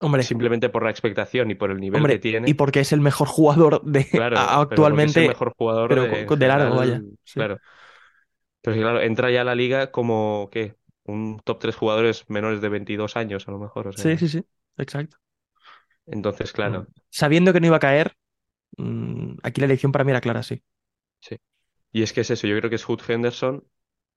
[0.00, 2.92] Hombre, simplemente por la expectación y por el nivel hombre, que tiene, y porque es
[2.92, 6.32] el mejor jugador de claro, a- pero porque es el actualmente, mejor jugador pero de,
[6.36, 7.04] de largo, vaya.
[7.04, 7.48] general, Sí.
[7.48, 7.60] claro.
[8.62, 10.76] Pero sí, claro, entra ya a la liga como, ¿qué?
[11.04, 14.28] Un top 3 jugadores menores de 22 años, a lo mejor, o Sí, sea, sí,
[14.28, 14.44] sí,
[14.76, 15.18] exacto.
[16.06, 18.12] entonces, claro, Sabiendo que no iba a caer,
[18.78, 20.62] mm, aquí la elección para mí era clara, sí.
[21.20, 21.36] sí.
[21.92, 23.66] Y es que es eso, yo creo que es Hood Henderson.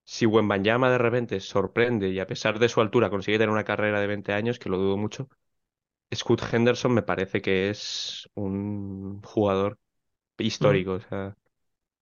[0.06, 4.02] Si Wembanyama de repente sorprende y a pesar de su altura consigue tener una carrera
[4.02, 5.30] de 20 años, que lo dudo mucho,
[6.16, 9.80] Scoot Henderson me parece que es un jugador
[10.40, 10.94] histórico.
[10.94, 11.38] O sea,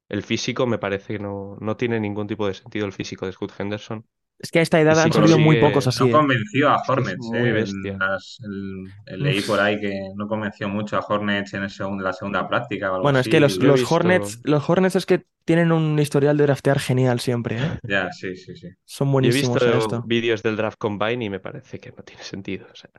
[0.09, 3.33] el físico me parece que no, no tiene ningún tipo de sentido el físico de
[3.33, 4.05] Scoot Henderson.
[4.39, 6.17] Es que a esta edad han salido muy pocos No así, ¿eh?
[6.17, 7.93] convenció a Hornets, muy eh, bestia.
[7.93, 11.69] en las- el- el- leí por ahí que no convenció mucho a Hornets en el
[11.69, 15.05] segun- la segunda práctica o algo Bueno, es que los, he Hornets, los Hornets es
[15.05, 17.79] que tienen un historial de draftear genial siempre, ¿eh?
[17.83, 18.67] Ya, sí, sí, sí.
[18.85, 22.03] Son Yo he buenísimos en visto vídeos del draft combine y me parece que no
[22.03, 22.67] tiene sentido.
[22.71, 22.91] o sea,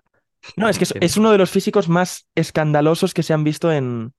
[0.56, 4.12] No, es que es, uno de los físicos más escandalosos que se han visto en,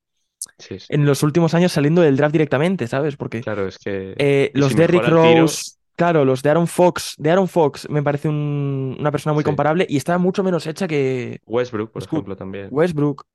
[0.58, 0.88] sí, sí.
[0.90, 3.18] en los últimos años saliendo del draft directamente, ¿sabes?
[3.18, 5.02] Porque Claro, es que eh, los si el tiro,
[5.42, 9.42] Rose, claro, los de Aaron Fox, de Aaron Fox me parece un- una persona muy
[9.44, 9.46] Sí.
[9.46, 12.68] comparable y está mucho menos hecha que Westbrook, por ejemplo, también.
[12.72, 13.26] Westbrook.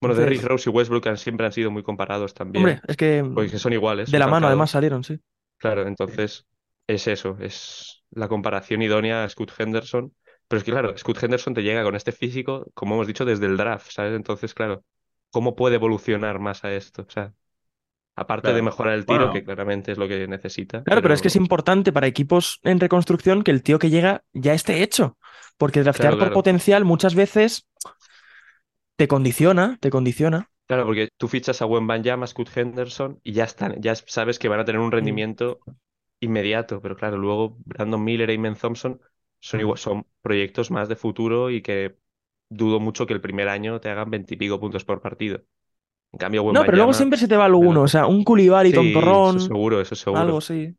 [0.00, 2.96] Bueno, Entonces, Derrick Rose y Westbrook han- siempre han sido muy comparados también, Hombre, es
[2.96, 5.18] que porque son iguales, de la mano además salieron, sí.
[5.58, 6.44] Claro, entonces
[6.86, 10.12] es eso, es la comparación idónea a Scoot Henderson.
[10.48, 13.46] Pero es que, claro, Scoot Henderson te llega con este físico, como hemos dicho, desde
[13.46, 14.14] el draft, ¿sabes?
[14.14, 14.84] Entonces, claro,
[15.30, 17.02] ¿cómo puede evolucionar más a esto?
[17.02, 17.34] O sea,
[18.16, 21.28] aparte de mejorar el tiro, que claramente es lo que necesita, Claro, pero es que
[21.28, 25.18] es importante para equipos en reconstrucción que el tío que llega ya esté hecho.
[25.58, 26.34] Porque draftear claro, por claro.
[26.34, 27.66] potencial muchas veces
[28.96, 30.50] te condiciona, te condiciona.
[30.66, 34.60] Claro, porque tú fichas a Wembanyama, Scoot Henderson y ya están, ya sabes que van
[34.60, 34.92] a tener un Mm.
[34.92, 35.60] rendimiento
[36.20, 39.00] inmediato, pero claro, luego Brandon Miller e Iman Thompson
[39.48, 41.96] son, igual, son proyectos más de futuro y que
[42.48, 45.42] dudo mucho que el primer año te hagan veintipico puntos por partido.
[46.12, 47.70] En cambio, No, pero luego siempre se te va alguno.
[47.70, 47.84] menos.
[47.84, 50.22] O sea, un Koulibaly Sí, eso tontorrón, seguro, eso seguro.
[50.22, 50.74] algo así.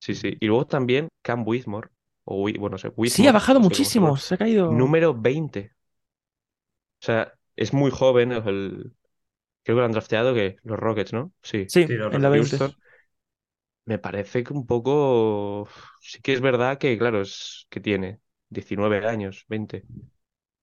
[0.00, 0.36] Sí, sí.
[0.40, 1.88] Y luego también Cam Whitmore,
[2.24, 4.16] o bueno, no sé, Sí, ha bajado no sé cómo se muchísimo.
[4.16, 4.72] Se ha caído.
[4.72, 5.72] Número 20.
[7.00, 8.32] O sea, es muy joven.
[8.32, 8.92] El,
[9.62, 11.32] creo que lo han drafteado que los Rockets, ¿no?
[11.42, 11.66] Sí.
[11.68, 12.58] Sí, sí, los en la 20.
[12.58, 12.82] Houston.
[13.84, 15.68] Me parece que un poco.
[16.00, 19.86] Sí que es verdad que, claro, es que tiene 19 años, 20.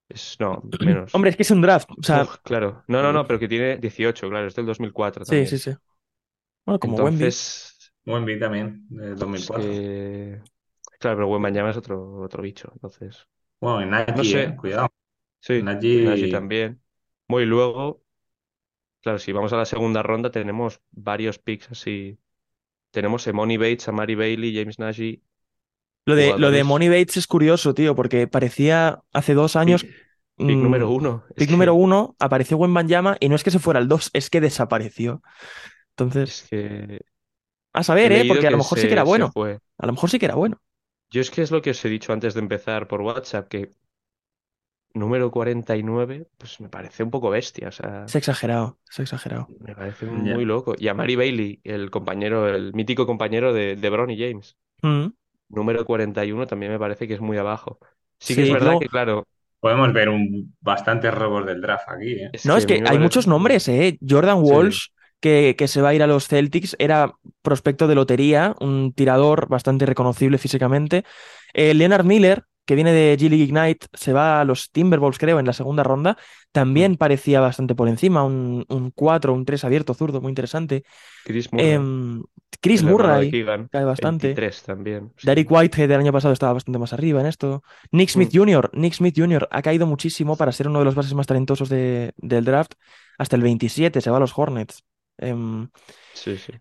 [0.10, 1.13] Es, no, menos.
[1.13, 1.89] Hombre, es que es un draft.
[1.91, 2.84] O sea, Uf, claro.
[2.88, 5.47] No, no, no, pero que tiene 18, claro, es del 2004 sí, también.
[5.47, 5.71] sí, sí.
[6.65, 7.32] Bueno, como Wemby.
[7.32, 9.49] Entonces, Wemby también, del es 2004.
[9.51, 10.41] que.
[10.99, 12.69] Claro, pero Wembanyama es otro, otro bicho.
[12.73, 13.27] Entonces,
[13.60, 14.45] Bueno, en no Nagy, sé.
[14.45, 14.89] eh, cuidado.
[15.41, 16.82] Sí, Nagy, Nagy también.
[17.27, 18.03] Bueno, y luego,
[19.01, 22.19] claro, si vamos a la segunda ronda, tenemos varios picks así.
[22.91, 25.21] Tenemos Emoni Bates, Amari Bailey, James Nagy,
[26.06, 26.63] Lo de, lo de.
[26.63, 29.84] Money Bates es curioso, tío, porque parecía hace dos años.
[29.84, 29.93] Pick,
[30.38, 31.23] pick mm, número uno.
[31.30, 34.10] Es pick que, número uno, apareció Wembanyama y no es que se fuera al dos,
[34.13, 35.21] es que desapareció.
[35.91, 37.02] Entonces, es que
[37.73, 38.25] a saber, ¿eh?
[38.28, 39.60] Porque a lo mejor sí que era se, se bueno.
[39.78, 40.60] A lo mejor sí que era bueno.
[41.12, 43.71] Yo es que es lo que os he dicho antes de empezar por WhatsApp, que
[44.93, 49.47] número 49, pues me parece un poco bestia, o sea, Es exagerado, es exagerado.
[49.60, 50.75] me parece muy loco.
[50.78, 54.58] Y Amari Bailey, el compañero, el mítico compañero de, de Bron y James.
[54.84, 55.10] Mm,
[55.49, 57.80] Número 41 también me parece que es muy abajo.
[58.19, 59.25] Sí que es verdad que, claro,
[59.60, 62.30] Podemos ver un, bastantes robos del draft aquí, ¿eh?
[62.32, 62.99] es No, que es a que hay parece...
[62.99, 63.97] muchos nombres, ¿eh?
[64.08, 64.88] Jordan Sí, Walsh,
[65.19, 69.47] que, que se va a ir a los Celtics, era prospecto de lotería, un tirador
[69.49, 71.04] bastante reconocible físicamente.
[71.54, 75.39] Eh, Leonard Miller, que viene de G League Ignite, se va a los Timberwolves, creo,
[75.39, 76.17] en la segunda ronda.
[76.51, 76.97] También Mm.
[76.97, 80.84] parecía bastante por encima, un, un 4, un 3 abierto, zurdo, muy interesante.
[81.25, 82.21] Chris Murray, Em,
[82.62, 84.27] Chris Murray, Keegan, cae bastante.
[84.27, 85.12] 23 también.
[85.17, 85.25] sí.
[85.25, 87.63] Derek Whitehead del año pasado estaba bastante más arriba en esto.
[87.91, 88.38] Nick Smith Mm.
[88.38, 89.47] Jr., Nick Smith Jr.
[89.49, 92.73] ha caído muchísimo para ser uno de los bases más talentosos de- del draft.
[93.17, 94.84] Hasta el 27 se va a los Hornets.
[95.17, 95.69] Em,
[96.13, 96.53] Sí, sí.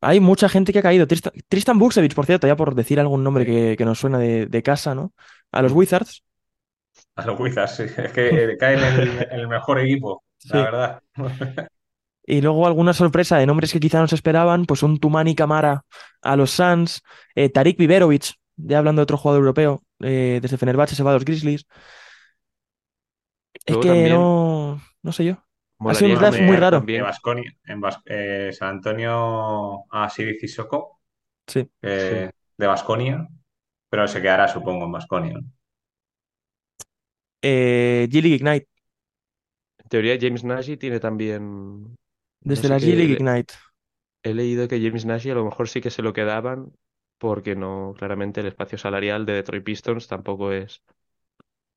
[0.00, 1.06] Hay mucha gente que ha caído.
[1.06, 4.46] Tristan, Tristan Buksevich, por cierto, ya por decir algún nombre que, que nos suena de,
[4.46, 5.12] de casa, ¿no?
[5.52, 5.72] A los.
[5.72, 6.24] Wizards.
[7.16, 7.82] A los Wizards, sí.
[7.82, 11.02] Es que eh, cae en el, en el mejor equipo, la verdad.
[12.24, 15.84] Y luego alguna sorpresa de nombres que quizá no se esperaban, pues un Tumani Camara
[16.20, 17.02] a los Suns,
[17.34, 21.14] eh, Tarik Biberovic, ya hablando de otro jugador europeo, eh, desde Fenerbahce se va a
[21.14, 21.66] los Grizzlies.
[23.64, 25.47] Es que también no, no sé yo.
[25.86, 26.88] Ha sido molaría un draft muy raro.
[26.92, 31.00] De también, Baskonia, en Bas- eh, San Antonio a Siri Sissoko,
[31.46, 31.70] Sí.
[31.96, 32.16] sí.
[32.16, 32.66] eh, de
[33.90, 35.34] pero se quedará, supongo, en Baskonia.
[37.42, 38.68] Eh, G League Ignite,
[39.78, 41.96] En teoría James Nagy tiene también,
[42.44, 43.54] no desde sé la G qué, League le- Ignite.
[44.22, 46.72] he leído que James Nagy a lo mejor sí que se lo quedaban
[47.18, 50.82] porque no, claramente el espacio salarial de Detroit Pistons tampoco es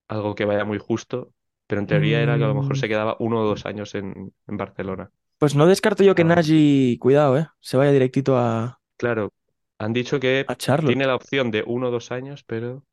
[0.08, 1.34] algo que vaya muy justo,
[1.72, 3.96] pero en teoría era que a lo mejor Mm, se quedaba uno o dos años
[3.96, 5.12] en, en Barcelona.
[5.38, 9.34] pues no descarto yo que Ah, Nagy, cuidado, eh, se vaya directito a, claro,
[9.80, 10.84] han dicho que a Charlotte.
[10.84, 12.86] tiene la opción de uno o dos años, pero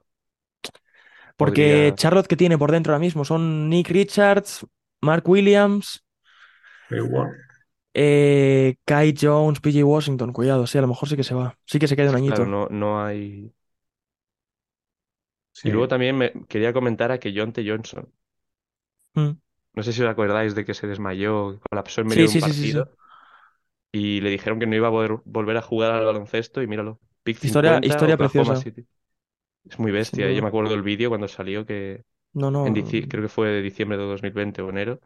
[1.36, 1.96] Porque podría...
[1.96, 4.66] Charlotte que tiene por dentro ahora mismo son Nick Richards,
[5.00, 6.02] Mark Williams,
[6.90, 7.38] Igual.
[7.94, 10.32] eh, Kai Jones, PJ Washington.
[10.32, 11.58] Cuidado, sí, a lo mejor sí que se va.
[11.66, 12.46] Sí que se queda un Claro, añito.
[12.46, 13.52] no, no hay...
[15.52, 15.68] Sí.
[15.68, 18.12] Y luego también me quería comentar a que Jonte Johnson.
[19.16, 19.38] Mm.
[19.76, 21.34] No sé si os acordáis de que se desmayó,
[21.70, 22.82] colapsó en Sí, medio de un sí, sí, partido
[23.92, 27.00] y le dijeron que no iba a poder volver a jugar al baloncesto y míralo,
[27.22, 28.86] pick Historia, 50, historia Oklahoma preciosa, City.
[29.64, 30.32] Es muy bestia.
[30.32, 32.74] Yo me acuerdo del vídeo cuando salió que No, en no.
[32.74, 35.00] dici- creo que fue de diciembre de 2020 o enero,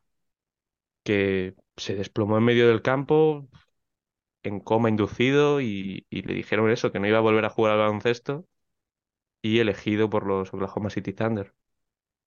[1.04, 3.48] que se desplomó en medio del campo
[4.44, 7.74] en coma inducido y, y le dijeron eso, que no iba a volver a jugar
[7.74, 8.46] al baloncesto
[9.42, 11.54] y elegido por los Oklahoma City Thunder.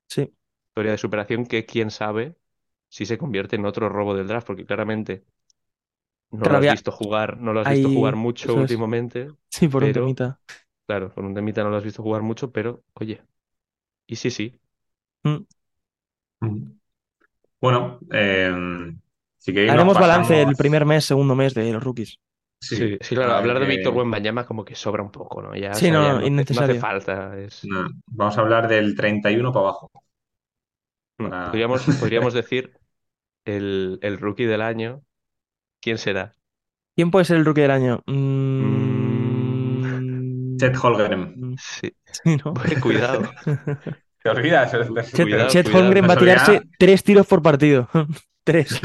[0.08, 0.34] Sí.
[0.76, 2.36] Historia de superación que quién sabe
[2.90, 5.26] si se convierte en otro robo del draft, porque claramente
[6.32, 6.76] no Claro, lo has había.
[6.76, 10.40] visto jugar, no lo has visto jugar mucho últimamente, Sí, por un temita.
[10.88, 13.24] claro, con un temita no lo has visto jugar mucho, pero oye,
[14.08, 14.60] y sí, sí,
[15.26, 15.46] Mm.
[16.42, 16.72] Mm.
[17.62, 18.54] Bueno, eh,
[19.38, 22.20] si queréis nos Haremos balance el primer mes, segundo mes de los rookies.
[22.60, 23.94] Sí, Sí, sí, claro, hablar de Víctor.
[23.94, 25.56] Wembanyama como que sobra un poco, ¿no?
[25.56, 27.38] Ya, o Sí, sea, ya no, no, hace- no falta.
[27.40, 27.72] Es...
[27.72, 29.92] no, vamos a hablar del 31 para abajo.
[31.17, 31.45] Mm, Para...
[31.47, 32.73] Podríamos, podríamos decir
[33.45, 35.01] el, el rookie del año,
[35.82, 36.34] ¿quién será?
[36.95, 38.01] ¿Quién puede ser el rookie del año?
[38.06, 39.25] Mm,
[40.58, 41.34] Chet Holmgren.
[41.36, 41.91] Mm, sí,
[42.23, 42.54] Sí, ¿no?
[42.82, 43.23] cuidado,
[44.23, 44.71] ¿Te olvidas?
[44.71, 45.84] Chet, Cuidado, Chet cuidado.
[45.84, 47.89] Holmgren va a tirarse tres tiros por partido.
[48.43, 48.80] Tres.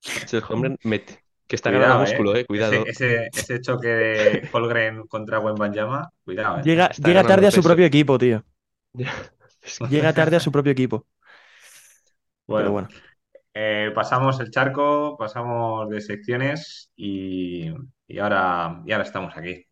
[0.00, 2.84] Chet Holmgren met- que está Cuidado, ganando músculo, eh, cuidado.
[2.86, 6.62] Ese, ese, ese choque de Holgren contra Wembanyama, cuidado, eh.
[6.64, 8.44] Llega, llega tarde a su propio equipo, tío.
[9.90, 11.06] Llega tarde a su propio equipo.
[12.54, 12.88] Pero Bueno, bueno.
[13.54, 17.70] eh, pasamos el charco, pasamos de secciones y,
[18.08, 19.66] y ahora, y ahora estamos aquí.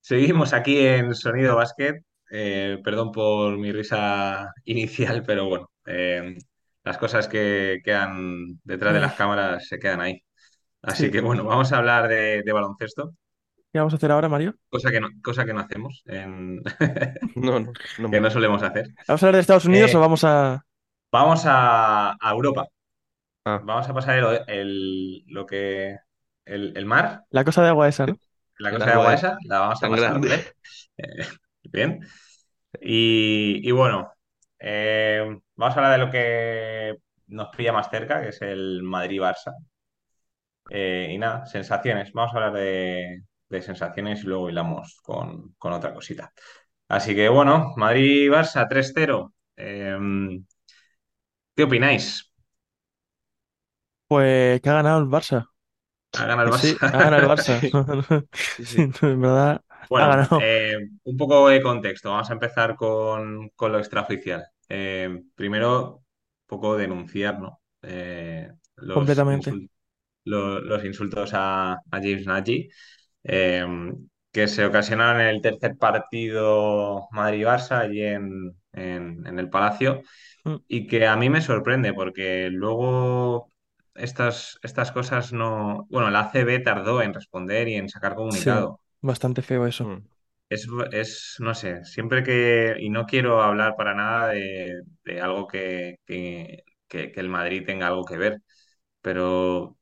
[0.00, 1.96] Seguimos aquí en Sonido Básquet.
[2.30, 6.36] Eh, perdón por mi risa inicial, pero bueno, eh,
[6.84, 10.22] las cosas que quedan detrás de las cámaras se quedan ahí.
[10.82, 11.12] Así sí.
[11.12, 13.14] que bueno, vamos a hablar de, de baloncesto,
[13.72, 14.54] ¿Qué vamos a hacer ahora, Mario?
[14.68, 16.62] cosa que no, cosa que no hacemos, en-
[17.34, 18.88] No, no, no que no solemos hacer.
[19.06, 20.64] ¿Vamos a hablar de Estados Unidos Eh, o vamos a
[21.12, 22.66] vamos a, a Europa.
[23.44, 25.96] Ah, Vamos a pasar el, el- lo que
[26.44, 28.18] el, el mar, la cosa de agua esa, ¿no?
[28.58, 30.28] la cosa de agua agua es esa, la vamos a pasar, grande.
[30.28, 30.44] ¿vale?
[30.98, 31.26] Eh,
[31.64, 32.00] bien.
[32.80, 34.12] Y, y bueno,
[34.60, 36.96] eh, vamos a hablar de lo que
[37.28, 39.54] nos pilla más cerca, que es el Madrid-Barça.
[40.68, 42.12] Eh, y nada, sensaciones.
[42.12, 46.32] Vamos a hablar de, de sensaciones y luego hilamos con, con otra cosita.
[46.88, 49.34] Así que bueno, Madrid-Barça 3-0.
[49.56, 49.98] Eh,
[51.54, 52.30] ¿qué opináis?
[54.08, 55.48] Pues que ha ganado el Barça.
[56.12, 57.10] ¿Ha ganado el Que sí, ha Barça?
[57.10, 57.68] ganado el Barça.
[58.48, 58.90] Sí, Sí, sí.
[59.02, 60.50] en verdad, ha Bueno, ganado.
[60.52, 62.10] eh, un poco de contexto.
[62.10, 64.44] Vamos a empezar con, con lo extraoficial.
[64.68, 66.04] Eh, primero, un
[66.46, 67.60] poco denunciar, ¿no?
[67.82, 69.50] Eh, los, Completamente.
[69.50, 69.68] insul-
[70.24, 72.70] lo- los insultos a, a James Nagy,
[73.24, 73.66] eh,
[74.32, 80.02] que se ocasionaron en el tercer partido Madrid-Barça, allí en, en- en el Palacio,
[80.46, 83.52] Mm, y que a mí me sorprende porque luego
[83.94, 85.86] estas, estas cosas no...
[85.90, 88.80] Bueno, la ACB tardó en responder y en sacar Sí, comunicado.
[89.02, 89.84] bastante feo eso.
[89.88, 90.08] Mm.
[90.48, 95.46] Es, es, no sé, siempre que, y no quiero hablar para nada de, de algo
[95.46, 98.38] que, que, que- que el Madrid tenga algo que ver,
[99.02, 99.76] pero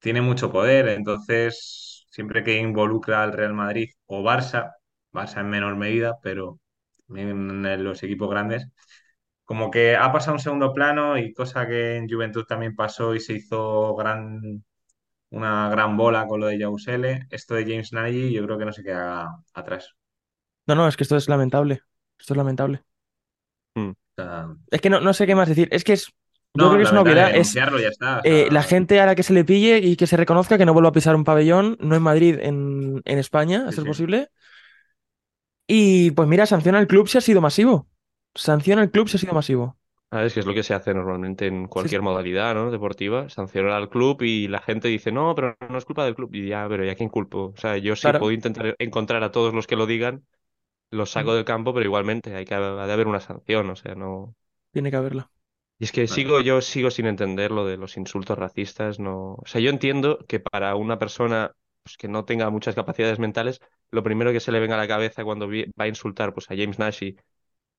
[0.00, 4.74] tiene mucho poder, entonces siempre que involucra al Real Madrid o Barça,
[5.12, 6.60] Barça en menor medida, pero
[7.08, 8.68] en los equipos grandes,
[9.44, 13.20] como que ha pasado un segundo plano y cosa que en Juventud también pasó y
[13.20, 14.64] se hizo gran,
[15.30, 18.72] una gran bola con lo de Yabusele, esto de James Nagy yo creo que no
[18.72, 19.96] se queda atrás.
[20.68, 21.82] No, no, es que esto es lamentable.
[22.16, 22.84] Esto es lamentable.
[23.74, 23.90] Mm.
[24.70, 25.66] Es que no, no sé qué más decir.
[25.72, 26.14] Es que es,
[26.56, 27.34] yo no, creo que es una obviedad.
[27.34, 28.18] Es ya está.
[28.18, 30.64] o eh, la gente a la que se le pille y que se reconozca que
[30.64, 33.88] no vuelva a pisar un pabellón, no en Madrid, en, en España, a ser sí.
[33.88, 34.28] posible.
[35.66, 37.88] Y pues mira, sanciona al club si ha sido masivo.
[38.34, 39.76] Sanciona al club si ha sido masivo.
[40.10, 42.70] Ah, es que es lo que se hace normalmente en cualquier sí, modalidad, ¿no?
[42.70, 46.32] Deportiva, sancionar al club y la gente dice, no, pero no es culpa del club.
[46.32, 47.52] Y ya, pero ¿ya quién culpo?
[47.52, 48.20] O sea, yo sí claro.
[48.20, 50.24] puedo intentar encontrar a todos los que lo digan,
[50.92, 53.96] los saco del campo, pero igualmente hay que ha de haber una sanción, o sea,
[53.96, 54.36] no.
[54.70, 55.30] Tiene que haberla.
[55.78, 56.08] Y es que Vale.
[56.08, 59.34] sigo, yo sigo sin entender lo de los insultos racistas, no.
[59.34, 63.60] O sea, yo entiendo que para una persona pues, que no tenga muchas capacidades mentales,
[63.90, 66.56] lo primero que se le venga a la cabeza cuando va a insultar pues, a
[66.56, 67.16] James Nashi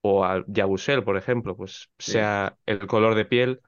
[0.02, 2.14] o a Yabusel, por ejemplo, pues Sí.
[2.16, 3.62] sea el color de piel,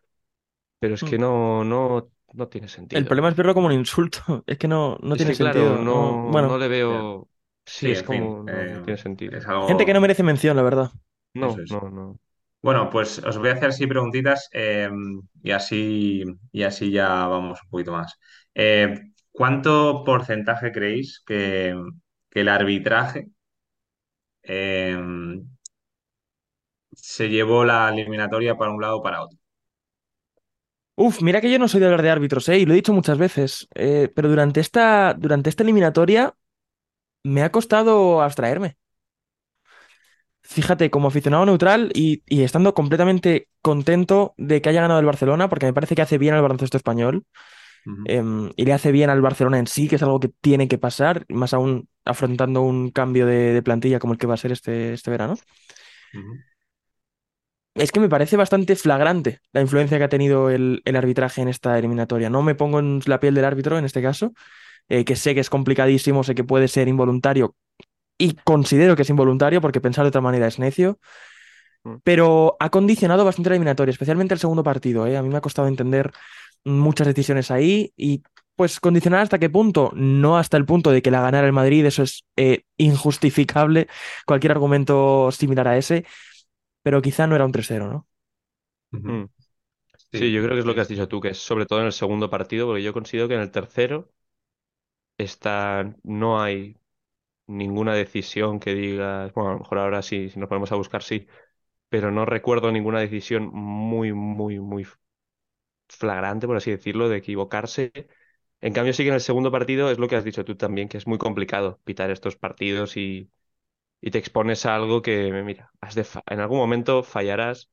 [0.79, 1.05] pero es Mm.
[1.05, 3.05] que no, no, no tiene El sentido.
[3.05, 4.19] problema es verlo como un insulto.
[4.47, 5.77] Es que no, no Es tiene que claro, sentido.
[5.77, 7.29] no, No, bueno, no le veo.
[7.65, 9.39] Sí, Sí, es fin, como, no, eh, tiene sentido.
[9.59, 10.91] gente que no merece mención, la verdad.
[11.33, 11.69] No, es.
[11.69, 12.19] no, no.
[12.67, 14.89] Bueno, pues os voy a hacer así preguntitas eh,
[15.41, 18.19] y así, y así ya vamos un poquito más.
[18.53, 18.93] Eh,
[19.31, 21.73] ¿cuánto porcentaje creéis que,
[22.31, 23.29] el arbitraje
[24.43, 24.97] eh,
[26.91, 29.39] se llevó la eliminatoria para un lado o para otro?
[30.95, 32.59] Uf, mira que yo no soy de hablar de árbitros, ¿eh?
[32.59, 33.69] Y lo he dicho muchas veces.
[33.73, 36.35] pero durante esta, durante esta eliminatoria
[37.23, 38.75] me ha costado abstraerme.
[40.49, 45.49] Fíjate, como aficionado neutral y, y estando completamente contento de que haya ganado el Barcelona,
[45.49, 47.25] porque me parece que hace bien al baloncesto español,
[48.05, 50.77] em, y le hace bien al Barcelona en sí, que es algo que tiene que
[50.77, 54.51] pasar, más aún afrontando un cambio de, de plantilla como el que va a ser
[54.53, 55.35] este, este verano.
[57.73, 61.47] Es que me parece bastante flagrante la influencia que ha tenido el, el arbitraje en
[61.47, 62.29] esta eliminatoria.
[62.29, 64.33] No me pongo en la piel del árbitro en este caso,
[64.89, 67.55] eh, que sé que es complicadísimo, sé que puede ser involuntario
[68.17, 70.99] y considero que es involuntario porque pensar de otra manera es necio.
[71.83, 71.97] Mm.
[72.03, 75.17] pero ha condicionado bastante la eliminatoria, especialmente el segundo partido, ¿eh?
[75.17, 76.11] A mí me ha costado entender
[76.65, 78.23] muchas decisiones ahí y
[78.55, 81.85] pues condicionar hasta qué punto, no hasta el punto de que la ganara el Madrid,
[81.85, 83.87] eso es eh, injustificable,
[84.25, 86.05] cualquier argumento similar a ese,
[86.81, 88.07] pero quizá no era un 3-0, ¿no?
[88.91, 89.25] Mm.
[90.11, 91.79] Sí, Sí, yo creo que es lo que has dicho tú, que es sobre todo
[91.81, 94.09] en el segundo partido, porque yo considero que en el tercero
[95.17, 96.77] está, no hay
[97.47, 101.03] ninguna decisión que digas, bueno, a lo mejor ahora sí, si nos ponemos a buscar,
[101.03, 101.27] sí,
[101.89, 104.85] pero no recuerdo ninguna decisión muy, muy, muy
[105.89, 107.91] flagrante, por así decirlo, de equivocarse.
[108.61, 110.89] En cambio, sí que en el segundo partido es lo que has dicho tú también,
[110.89, 113.31] que es muy complicado pitar estos partidos y,
[114.01, 117.69] y te expones a algo que, mira, has de en algún momento fallarás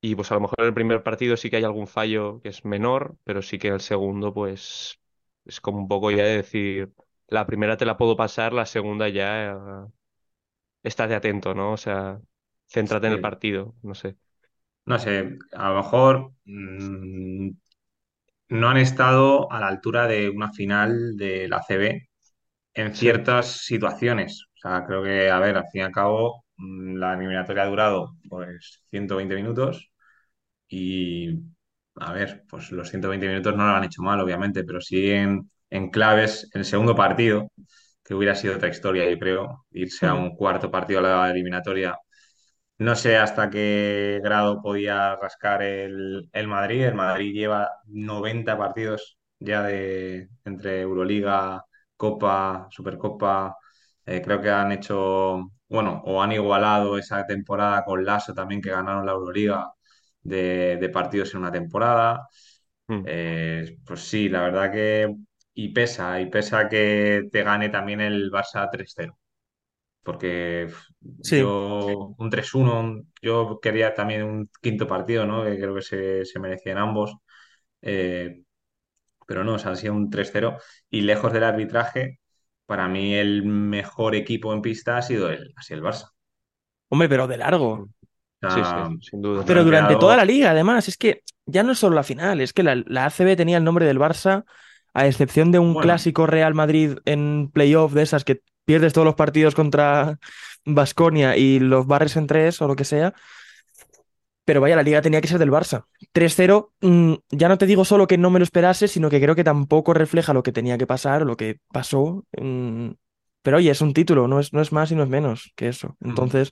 [0.00, 2.50] y pues a lo mejor en el primer partido sí que hay algún fallo que
[2.50, 5.00] es menor, pero sí que en el segundo pues
[5.44, 6.92] es como un poco ya de decir,
[7.32, 9.56] la primera te la puedo pasar, la segunda ya eh,
[10.82, 11.72] estate atento, ¿no?
[11.72, 12.20] O sea,
[12.68, 14.16] céntrate en el partido, no sé.
[14.86, 17.50] No sé, a lo mejor mm,
[18.50, 22.08] no han estado a la altura de una final de la CB
[22.74, 22.96] en Sí.
[22.96, 24.46] ciertas situaciones.
[24.56, 27.66] O sea, creo que, a ver, al fin y al cabo, mm, la eliminatoria ha
[27.68, 29.90] durado pues 120 minutos
[30.68, 31.30] y,
[31.96, 35.50] a ver, pues los 120 minutos no lo han hecho mal, obviamente, pero sí en,
[35.72, 37.48] en claves, en el segundo partido,
[38.04, 40.16] que hubiera sido otra historia, yo creo, irse a Mm.
[40.16, 41.98] un cuarto partido a la eliminatoria
[42.78, 46.84] no sé hasta qué grado podía rascar el, el Madrid.
[46.84, 51.64] El Madrid lleva 90 partidos ya de entre Euroliga,
[51.96, 53.56] Copa, Supercopa.
[54.06, 58.70] Eh, creo que han hecho, bueno, o han igualado esa temporada con Lasso también, que
[58.70, 59.72] ganaron la Euroliga
[60.22, 62.26] de, de partidos en una temporada.
[62.88, 63.02] Mm.
[63.04, 65.14] Eh, pues sí, la verdad que...
[65.54, 69.18] Y pesa, y pesa que te gane también el Barça 3-0
[70.04, 70.68] porque
[71.22, 71.42] Sí.
[71.42, 75.44] yo un 3-1, un- yo quería también un quinto partido, ¿no?
[75.44, 77.14] Que creo que se, se merecían ambos,
[77.82, 78.42] eh,
[79.26, 80.58] pero no, o sea, han sido un 3-0
[80.90, 82.20] y lejos del arbitraje,
[82.66, 86.10] para mí el mejor equipo en pista ha sido el, ha sido el Barça.
[86.88, 87.72] Hombre, pero de largo.
[87.74, 87.88] O
[88.48, 89.44] Sí, sí, sin duda.
[89.46, 92.52] Pero durante toda la liga, además, es que ya no es solo la final, es
[92.52, 94.44] que la, la ACB tenía el nombre del Barça,
[94.94, 99.06] a excepción de un bueno, clásico Real Madrid en playoff de esas que pierdes todos
[99.06, 100.18] los partidos contra
[100.64, 103.14] Baskonia y los barres en tres o lo que sea.
[104.44, 105.84] Pero vaya, la liga tenía que ser del Barça.
[106.12, 109.36] 3-0, mm, ya no te digo solo que no me lo esperase, sino que creo
[109.36, 112.24] que tampoco refleja lo que tenía que pasar o lo que pasó.
[112.38, 112.90] mm,
[113.42, 115.68] Pero oye, es un título, no es, no es más y no es menos que
[115.68, 115.96] eso.
[116.00, 116.50] Entonces,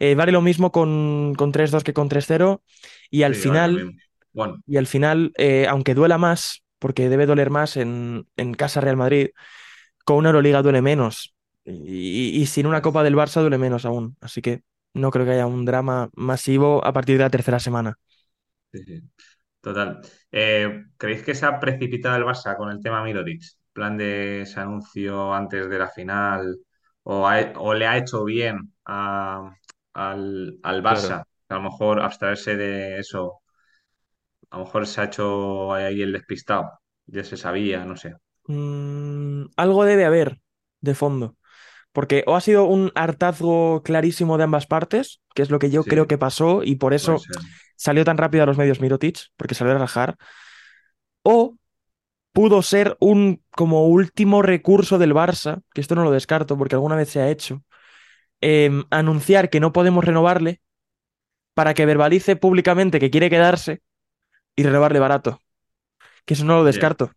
[0.00, 2.62] eh, vale lo mismo con, con 3-2 que con 3-0.
[3.10, 3.92] Y al sí, vale, lo
[4.32, 5.32] final, y al final
[5.68, 9.30] aunque duela más, porque debe doler más en, en casa Real Madrid,
[10.04, 11.34] con una Euroliga duele menos.
[11.64, 14.16] Y, y sin una Copa del Barça duele menos aún.
[14.20, 14.62] Así que
[14.94, 17.98] no creo que haya un drama masivo a partir de la tercera semana.
[18.72, 19.02] sí, sí.
[19.60, 20.00] Total.
[20.32, 23.42] Eh, ¿creéis que se ha precipitado el Barça con el tema Mirotic?
[23.72, 26.58] Plan de ese anuncio antes de la final,
[27.04, 29.52] o, ha- o le ha hecho bien a-
[29.94, 31.22] al, al Claro.
[31.22, 33.40] Barça, a lo mejor abstraerse de eso,
[34.50, 36.70] a lo mejor se ha hecho ahí el despistado,
[37.06, 38.14] ya se sabía, no sé.
[38.46, 40.40] Mm, algo debe haber
[40.80, 41.36] de fondo.
[41.92, 45.86] Porque o ha sido un hartazgo clarísimo de ambas partes, que es lo que yo
[45.86, 47.28] Sí, creo que pasó, y por eso
[47.76, 50.16] salió tan rápido a los medios Mirotic, porque salió a rajar,
[51.22, 51.56] o
[52.32, 56.96] pudo ser un como último recurso del Barça, que esto no lo descarto porque alguna
[56.96, 57.62] vez se ha hecho,
[58.40, 60.60] em, anunciar que no podemos renovarle
[61.54, 63.82] para que verbalice públicamente que quiere quedarse
[64.58, 65.42] y renovarle barato.
[66.26, 67.12] Que eso no lo descarto.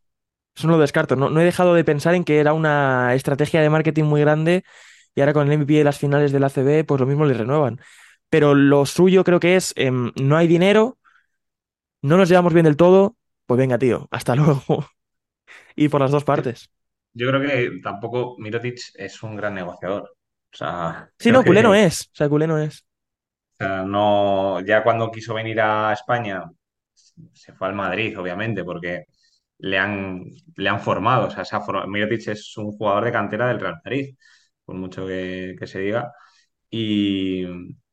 [0.56, 1.16] Eso no lo descarto.
[1.16, 4.64] No, no he dejado de pensar en que era una estrategia de marketing muy grande
[5.16, 7.82] y ahora con el MVP de las finales del ACB, pues lo mismo le renuevan.
[8.30, 10.98] Pero lo suyo creo que es, em, no hay dinero,
[12.02, 13.16] no nos llevamos bien del todo,
[13.46, 14.88] pues venga, tío, hasta luego.
[15.76, 16.72] Y por las dos partes.
[17.14, 20.04] Yo creo que tampoco Mirotic es un gran negociador.
[20.54, 22.02] O sea, Sí, no, culé no es.
[22.08, 22.86] O sea, culé no es.
[23.54, 26.44] O sea, no, ya cuando quiso venir a España,
[27.34, 29.06] se fue al Madrid, obviamente, porque
[29.60, 30.24] le han,
[30.56, 31.28] le han formado.
[31.28, 34.16] O sea, se ha Mirotic es un jugador de cantera del Real Madrid,
[34.66, 36.12] por mucho que, que se diga.
[36.70, 37.46] Y,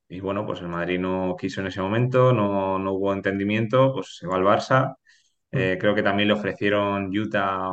[0.09, 4.17] y bueno, pues el Madrid no quiso en ese momento, no, no hubo entendimiento, pues
[4.19, 4.97] se va al Barça.
[5.55, 5.63] Mm.
[5.63, 7.71] Eh, creo que también le ofrecieron Utah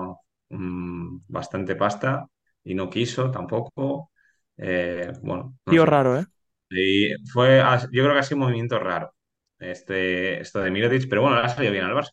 [0.50, 2.26] mm, bastante pasta
[2.64, 4.12] y no quiso tampoco.
[4.58, 5.86] Eh, bueno, no Tío sé.
[5.86, 6.26] raro, ¿eh?
[6.72, 7.60] Y fue,
[7.94, 9.15] yo creo que ha sido un movimiento raro
[9.60, 12.12] este, esto de Mirotic, pero bueno, le ha salido bien al Barça.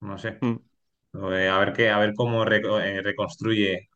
[0.00, 0.38] No sé.
[0.40, 0.56] Mm.
[1.32, 3.88] Eh, a ver qué, a ver cómo eh, reconstruye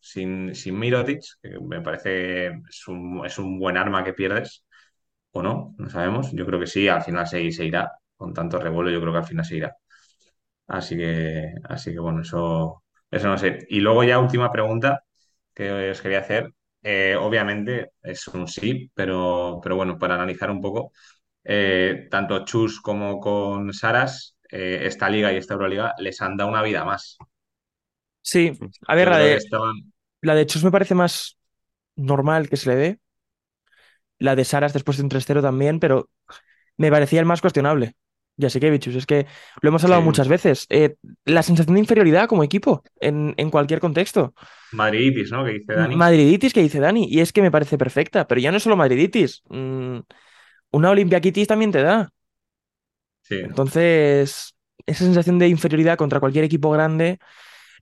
[0.00, 4.64] sin, sin Mirotic, que me parece es un, es un buen arma que pierdes.
[5.32, 6.32] o no, no sabemos.
[6.32, 7.92] Yo creo que sí, al final se, se irá.
[8.16, 9.76] Con tanto revuelo, yo creo que al final se irá.
[10.66, 13.58] Así que, así que bueno, eso, eso no sé.
[13.70, 15.02] Y luego ya última pregunta
[15.54, 16.52] que os quería hacer.
[16.82, 20.92] Eh, obviamente es un sí, pero, pero bueno, para analizar un poco,
[21.46, 26.50] eh, tanto Chus como con Saras, eh, esta liga y esta Euroliga les han dado
[26.50, 27.18] una vida más.
[28.22, 28.52] Sí,
[28.88, 29.92] a ver, Yo la que de, estaban,
[30.22, 31.38] la de Chus me parece más
[31.96, 33.00] normal que se le dé.
[34.18, 36.08] La de Saras después de un 3-0 también, pero
[36.76, 37.94] me parecía el más cuestionable.
[38.40, 39.26] Jasikevičius, es que
[39.62, 40.66] lo hemos hablado sí, muchas veces.
[40.70, 44.34] eh, la sensación de inferioridad como equipo, en, en cualquier contexto.
[44.72, 45.44] madriditis, ¿no?
[45.44, 46.00] Que dice Dani.
[46.00, 48.76] Madriditis que dice Dani, y es que me parece perfecta, pero ya no es solo
[48.76, 49.42] madriditis.
[49.48, 49.98] mm,
[50.70, 52.10] una olimpiaquitis también te da.
[53.22, 53.36] Sí.
[53.40, 54.54] Entonces,
[54.86, 57.18] esa sensación de inferioridad contra cualquier equipo grande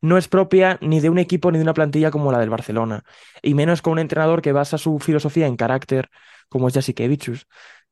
[0.01, 3.05] no es propia ni de un equipo ni de una plantilla como la del Barcelona,
[3.43, 6.11] y menos con un entrenador que basa su filosofía en carácter,
[6.49, 7.47] como es Jasikevičius.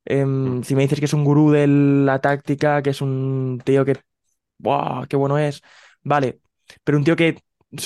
[0.04, 3.84] Em, si me dices que es un gurú de la táctica, que es un tío
[3.84, 3.96] que,
[4.58, 5.62] ¡buah, qué bueno es!
[6.02, 6.40] Vale,
[6.84, 7.42] pero un tío que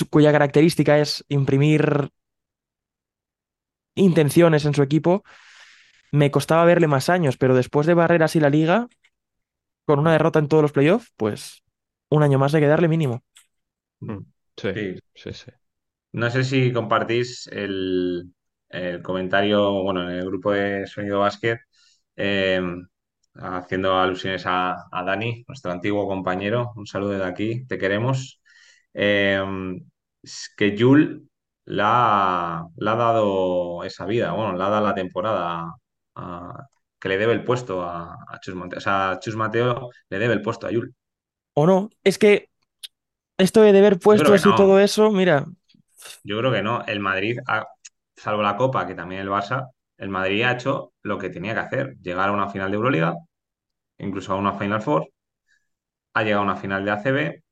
[0.09, 2.09] cuya característica es imprimir
[3.95, 5.23] intenciones en su equipo,
[6.11, 8.87] me costaba verle más años, pero después de barrer así la liga,
[9.85, 11.63] con una derrota en todos los playoffs, pues
[12.09, 13.23] un año más hay que darle mínimo.
[14.01, 14.23] Mm.
[14.57, 15.51] Sí, Sí, sí, sí.
[16.13, 18.31] No sé si compartís el,
[18.69, 21.59] el comentario, bueno, en el grupo de Sonido Básquet,
[22.15, 22.61] eh,
[23.35, 26.71] haciendo alusiones a, a Dani, nuestro antiguo compañero.
[26.75, 28.41] Un saludo de aquí, te queremos.
[28.93, 29.41] Eh,
[30.57, 31.29] que Jul
[31.65, 35.73] le ha, le ha dado esa vida, bueno, le ha dado la temporada
[36.17, 36.67] a-
[36.99, 38.77] que le debe el puesto a, a Chus Mateo.
[38.79, 40.95] O sea, Chus Mateo le debe el puesto a Jul.
[41.53, 41.89] ¿O no?
[42.03, 42.49] Es que
[43.37, 45.47] esto de deber puestos y todo eso, mira,
[46.23, 46.83] Yo creo que no.
[46.85, 47.65] El Madrid, ha-
[48.15, 51.59] salvo la Copa, que también el Barça, el Madrid ha hecho lo que tenía que
[51.61, 51.97] hacer.
[52.01, 53.15] Llegar a una final de Euroliga,
[53.99, 55.09] incluso a una Final Four,
[56.13, 57.43] ha llegado a una final de ACB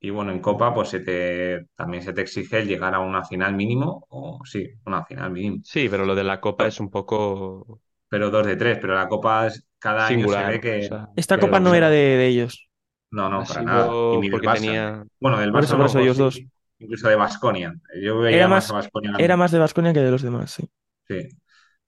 [0.00, 3.24] y bueno, en Copa pues se te, también se te exige el llegar a una
[3.24, 5.62] final mínimo, o sí, una final mínimo.
[5.62, 7.80] Sí, pero lo de la copa es un poco
[8.10, 11.08] Pero dos de tres, pero la Copa es- cada año se ve O que, sea,
[11.16, 12.68] esta que copa no era de, de ellos.
[13.10, 14.00] No, ha no, para nada.
[14.08, 14.72] Y ni del Barça.
[14.72, 15.04] tenía...
[15.20, 16.44] Bueno, del Barça eso, mejor ellos sí, dos.
[16.78, 17.74] incluso de Baskonia.
[18.02, 20.52] Yo Era veía más a más, Baskonia era más de Baskonia que de los demás,
[20.52, 20.64] sí.
[21.08, 21.28] Sí,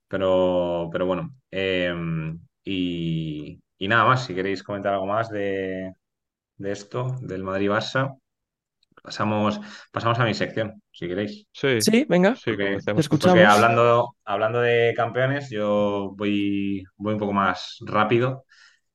[0.08, 1.34] pero, pero bueno.
[1.50, 1.94] eh,
[2.64, 5.94] y, y nada más, si queréis comentar algo más de,
[6.58, 8.18] de esto, del Madrid-Barça,
[9.02, 9.60] pasamos,
[9.92, 11.46] pasamos a mi sección, si queréis.
[11.52, 13.02] Sí, Sí, venga, sí, Porque, te comencemos.
[13.18, 13.42] porque escuchamos.
[13.44, 18.44] hablando, hablando de campeones, yo voy, voy un poco más rápido.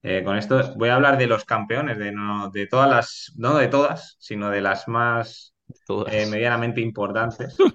[0.04, 3.58] eh, con esto voy a hablar de los campeones, de, no, de todas las, no
[3.58, 5.56] de todas, sino de las más
[6.06, 7.66] eh, medianamente importantes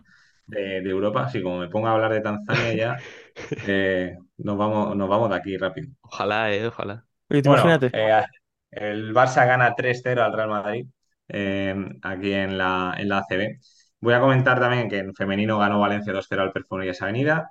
[0.47, 1.25] de, de Europa.
[1.25, 2.99] Así como me pongo a hablar de Tanzania ya,
[3.67, 5.89] eh, nos vamos, nos vamos de aquí rápido.
[6.03, 7.07] Ojalá, eh, ojalá.
[7.29, 7.93] Oye, Bueno, imagínate.
[7.93, 8.23] eh,
[8.71, 10.87] el Barça gana 3-0 al Real Madrid
[11.29, 13.59] eh, aquí en la, en la ACB.
[14.01, 17.51] Voy a comentar también que en femenino ganó Valencia 2-0 al Perfumerías Avenida.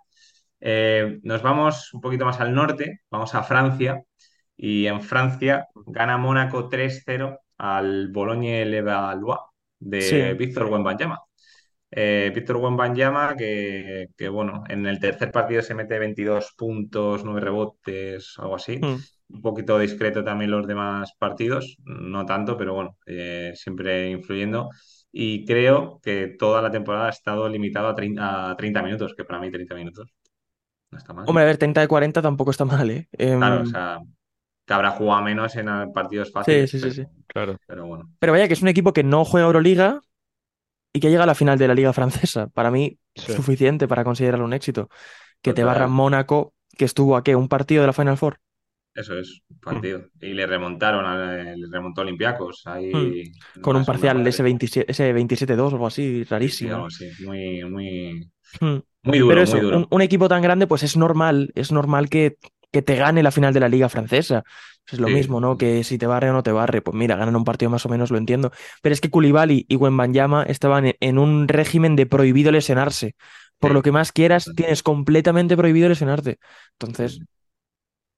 [0.59, 4.01] Eh, nos vamos un poquito más al norte, vamos a Francia,
[4.55, 9.39] y en Francia gana Mónaco 3-0 al Bologne-Levallois
[9.79, 10.37] de Sí.
[10.37, 11.19] Víctor Wembanyama.
[11.89, 17.41] Eh, Víctor Wembanyama, que, que bueno, en el tercer partido se mete 22 puntos, 9
[17.41, 18.77] rebotes, algo así.
[18.77, 18.95] Mm.
[19.33, 24.69] Un poquito discreto también los demás partidos, no tanto, pero bueno, eh, siempre influyendo.
[25.11, 29.23] Y creo que toda la temporada ha estado limitado a 30, a 30 minutos, que
[29.23, 30.09] para mí 30 minutos
[30.89, 31.25] no está mal.
[31.27, 33.07] Hombre, a ver, 30 de 40 tampoco está mal, ¿eh?
[33.17, 33.99] Claro, o sea,
[34.65, 37.03] que habrá jugado menos en eh, partidos sí, fáciles, sí, sí, pero, sí.
[37.27, 37.57] Claro.
[37.65, 38.09] pero bueno.
[38.19, 40.01] Pero vaya, que es un equipo que no juega Euroliga
[40.93, 42.47] y que llega a la final de la Liga Francesa.
[42.47, 43.33] Para mí, Sí.
[43.33, 44.89] suficiente para considerarlo un éxito.
[45.41, 45.87] Que te barra.
[45.87, 48.39] Mónaco, que estuvo a qué, un partido de la Final Four.
[48.93, 49.55] Eso es, Mm.
[49.61, 50.05] partido.
[50.19, 52.69] Y le remontaron, a- le remontó Olympiacos Mm.
[52.69, 52.91] ahí
[53.55, 54.43] en Con un parcial, ese parte.
[54.43, 56.85] 27, ese 27-2 o algo así, Sí, sí, rarísimo.
[56.85, 57.05] así.
[57.25, 58.65] Muy, muy, Mm.
[58.65, 59.77] muy Pero duro, muy eso, duro.
[59.77, 62.37] un, un equipo tan grande, pues es normal, es normal que,
[62.71, 64.43] que te gane la final de la Liga Francesa.
[64.83, 65.57] Pues es lo Sí, mismo, ¿no?
[65.57, 67.89] Que si te barre o no te barre, pues mira, ganan un partido más o
[67.89, 68.51] menos, lo entiendo.
[68.81, 73.15] Pero es que Koulibaly y Wembanyama estaban en, en un régimen de prohibido lesionarse.
[73.59, 73.73] Por sí.
[73.75, 76.39] lo que más quieras, tienes completamente prohibido lesionarte.
[76.79, 77.21] Entonces, sí.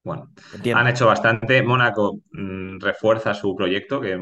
[0.04, 0.80] Bueno, entiendo.
[0.80, 1.62] han hecho bastante.
[1.64, 4.20] Mónaco mm, refuerza su proyecto, que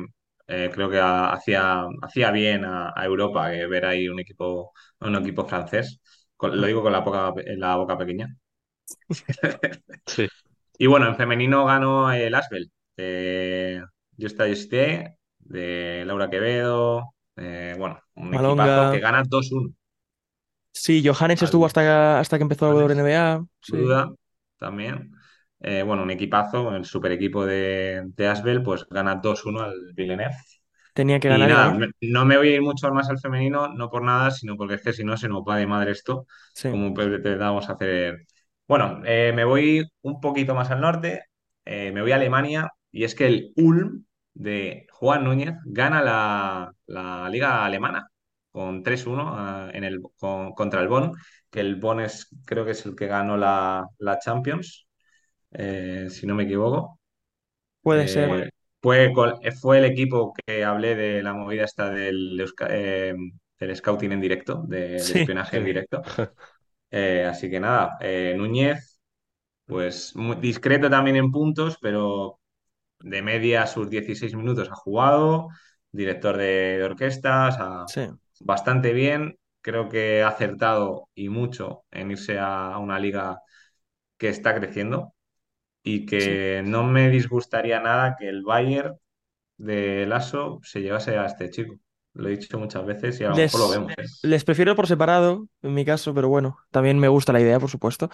[0.48, 4.72] eh, creo que ha- hacía, hacía bien a, a Europa que ver ahí un equipo,
[5.00, 6.00] un equipo francés.
[6.36, 8.28] Con- lo digo con la, poca, la boca pequeña.
[10.08, 10.28] Sí.
[10.78, 13.84] Y bueno, en femenino ganó el Asbel, de
[14.20, 17.14] Justa Justé, de Laura Quevedo.
[17.36, 19.00] eh, bueno, un equipazo que Malonga.
[19.00, 19.74] gana 2-1
[20.74, 23.46] Sí, Johannes estuvo hasta, hasta que empezó la WNBA.
[23.62, 23.78] Sí.
[23.78, 24.14] Duda.
[24.58, 25.12] también.
[25.62, 30.36] Eh, bueno, un equipazo, el super equipo de, de Asbel, pues gana 2-1 al Villeneuve.
[30.93, 33.70] Tenía que ganar y nada, me- no me voy a ir mucho más al femenino,
[33.70, 36.26] no por nada, sino porque es que si no se nos va de madre esto,
[36.53, 36.93] Sí, como
[37.39, 38.26] vamos a hacer.
[38.68, 41.24] Bueno, eh, me voy un poquito más al norte,
[41.66, 46.72] eh, me voy a Alemania, y es que el Ulm de Juan Núñez gana la,
[46.88, 48.07] la liga alemana
[48.51, 51.14] con 3-1 ah, en el, con- contra el Bonn,
[51.49, 54.88] que el Bonn es, creo que es el que ganó la, la Champions,
[55.52, 56.99] eh, si no me equivoco.
[57.82, 58.30] puede ser.
[58.30, 58.49] Eh,
[58.82, 59.12] fue,
[59.62, 63.14] fue el equipo que hablé de la movida esta del, eh,
[63.60, 66.04] del scouting en directo, de- del Sí, espionaje en directo.
[66.91, 69.02] Eh, así que nada, eh, Núñez,
[69.66, 72.39] pues muy discreto también en puntos, pero
[73.02, 75.49] de media sus 16 minutos ha jugado,
[75.91, 78.02] director de, de orquestas, ha- sí,
[78.39, 79.38] bastante bien.
[79.62, 83.39] Creo que ha acertado y mucho en irse a una liga
[84.18, 85.14] que está creciendo
[85.84, 86.06] y sí.
[86.06, 88.96] que no me disgustaría nada que el Bayern
[89.58, 91.76] de Lasso se llevase a este chico.
[92.14, 94.04] Lo he dicho muchas veces y a lo mejor lo vemos, ¿eh?
[94.24, 97.70] les prefiero por separado, en mi caso, pero bueno, también me gusta la idea, por
[97.70, 98.10] supuesto.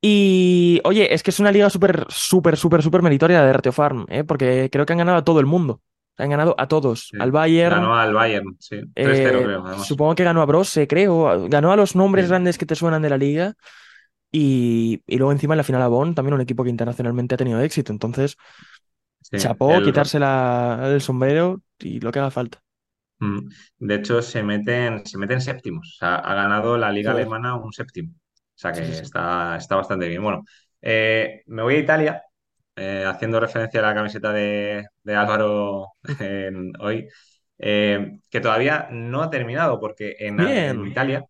[0.00, 4.06] Y oye, es que es una liga súper, súper, súper, súper meritoria de Ratio Farm,
[4.08, 4.22] ¿eh?
[4.22, 5.80] Porque creo que han ganado a todo el mundo.
[6.16, 7.08] Han ganado a todos.
[7.08, 7.16] Sí.
[7.20, 8.76] Al Bayern, Ganó al Bayern, sí.
[8.76, 9.86] 3-0 eh, creo, además.
[9.86, 11.48] supongo que ganó a Brose, creo.
[11.48, 13.54] Ganó a los nombres Sí, grandes que te suenan de la liga.
[14.32, 17.38] Y, y luego encima en la final a Bonn, también un equipo que internacionalmente ha
[17.38, 17.92] tenido éxito.
[17.92, 18.36] Entonces,
[19.22, 19.36] sí.
[19.36, 22.62] chapó, El, quitarse la- el sombrero y lo que haga falta.
[23.20, 23.48] Mm.
[23.78, 25.94] De hecho, se meten, se meten séptimos.
[25.94, 27.12] O sea, ha ganado la Liga.
[27.12, 28.12] Alemana un séptimo.
[28.14, 29.02] O sea que sí.
[29.02, 30.22] está, está bastante bien.
[30.22, 30.44] Bueno,
[30.80, 32.22] eh, me voy a Italia,
[32.76, 35.92] eh, haciendo referencia a la camiseta de, de Álvaro
[36.80, 37.08] hoy,
[37.58, 40.84] eh, que todavía no ha terminado, porque en.
[40.86, 41.24] Italia,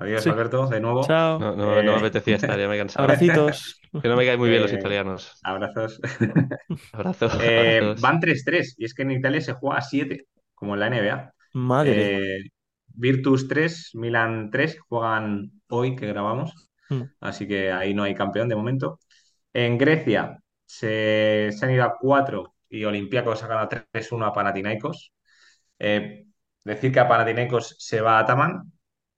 [0.00, 0.30] adiós Sí.
[0.30, 1.38] Alberto, de nuevo, Chao.
[1.38, 3.04] No, no, no me eh, apetecía estar, ya me he cansado.
[3.04, 3.76] Abracitos.
[4.02, 5.38] Que no me caen muy bien los eh, italianos.
[5.42, 6.00] abrazos.
[6.92, 8.00] Abrazos, Eh, abrazos.
[8.00, 11.34] van 3-3 y es que en Italia se juega a 7, como en la NBA.
[11.54, 12.36] Madre.
[12.38, 12.50] Eh,
[12.86, 16.54] Virtus 3, Milan 3 juegan hoy que grabamos,
[16.90, 18.98] Mm, así que ahí no hay campeón de momento.
[19.52, 25.12] En Grecia se, se han ido a 4 y Olympiacos ha ganado 3-1 a Panathinaikos.
[25.78, 26.26] Eh,
[26.64, 28.72] decir que a Panathinaikos se va a Ataman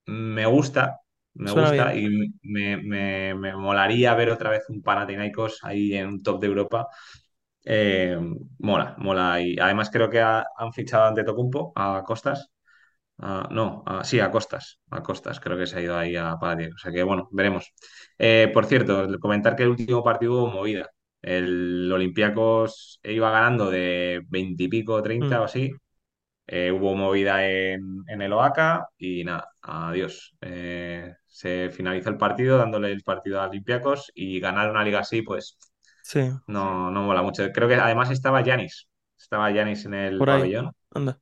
[0.05, 0.99] me gusta,
[1.35, 1.95] me Suena gusta bien.
[1.95, 2.07] y
[2.43, 6.87] me, me- me molaría ver otra vez un Panathinaikos ahí en un top de Europa.
[7.65, 8.17] Eh,
[8.59, 9.41] mola, mola.
[9.41, 12.51] Y además creo que ha- han fichado a Antetokounmpo, a Costas.
[13.51, 14.79] No, sí, a Costas.
[14.91, 16.81] A Costas, creo que se ha ido ahí a Panathinaikos.
[16.81, 17.73] O sea que bueno, veremos.
[18.17, 20.89] Eh, por cierto, comentar que el último partido hubo movida.
[21.21, 25.71] El Olympiacos iba ganando de 20 y pico, 30 Mm, o así.
[26.45, 30.35] Eh, hubo movida en, en el OACA y nada, adiós.
[30.41, 35.21] Eh, se finalizó el partido dándole el partido a Olympiacos y ganar una liga así,
[35.21, 35.57] pues
[36.01, 37.49] sí, no, no mola mucho.
[37.53, 38.87] Creo que además estaba Yanis.
[39.17, 40.71] Estaba Yanis en el por pabellón.
[40.91, 41.19] Anda.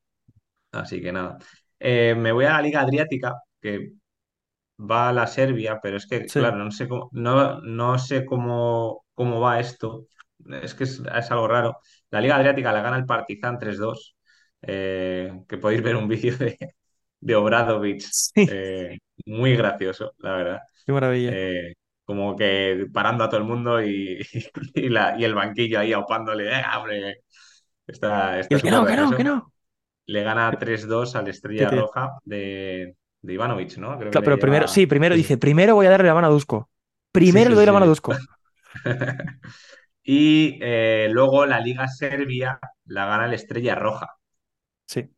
[0.71, 1.37] Así que nada.
[1.79, 3.93] Eh, me voy a la Liga Adriática, que
[4.79, 6.39] va a la Serbia, pero es que, Sí.
[6.39, 10.07] claro, no sé cómo, no, no sé cómo, cómo va esto.
[10.61, 11.79] Es que es, es algo raro.
[12.09, 14.15] La Liga Adriática la gana el Partizan 3-2,
[14.63, 16.57] eh, que podéis ver un vídeo de,
[17.19, 18.47] de Obradovic, Sí.
[18.51, 20.59] eh, muy gracioso, la verdad.
[20.85, 21.31] Qué maravilla.
[21.33, 24.19] Eh, como que parando a todo el mundo y,
[24.75, 27.17] y, la- y el banquillo ahí aupándole, "Eh, hombre!
[27.87, 29.53] Está, está que no, que no, que no.
[30.05, 31.69] le gana 3-2 al Estrella.
[31.69, 33.97] Roja de, de Ivanovic, ¿no?
[33.97, 36.69] Creo Claro, pero primero, sí, primero dice, primero voy a darle la mano a Dusko.
[36.69, 37.89] sí, Primero le doy la mano a.
[37.89, 38.13] Dusko.
[40.03, 44.07] Y eh, luego la Liga Serbia la gana el Estrella Roja.
[44.93, 45.09] Sí,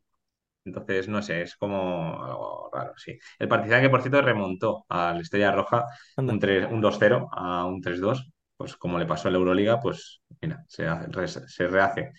[0.66, 3.18] Entonces, no sé, es como algo raro, sí.
[3.38, 5.86] El Partizan que, por cierto, remontó al Estrella Roja
[6.18, 6.34] anda.
[6.34, 8.30] un, 3 un 2-0 a un 3-2.
[8.56, 12.12] Pues como le pasó en la Euroliga, pues mira, se, hace- se rehace.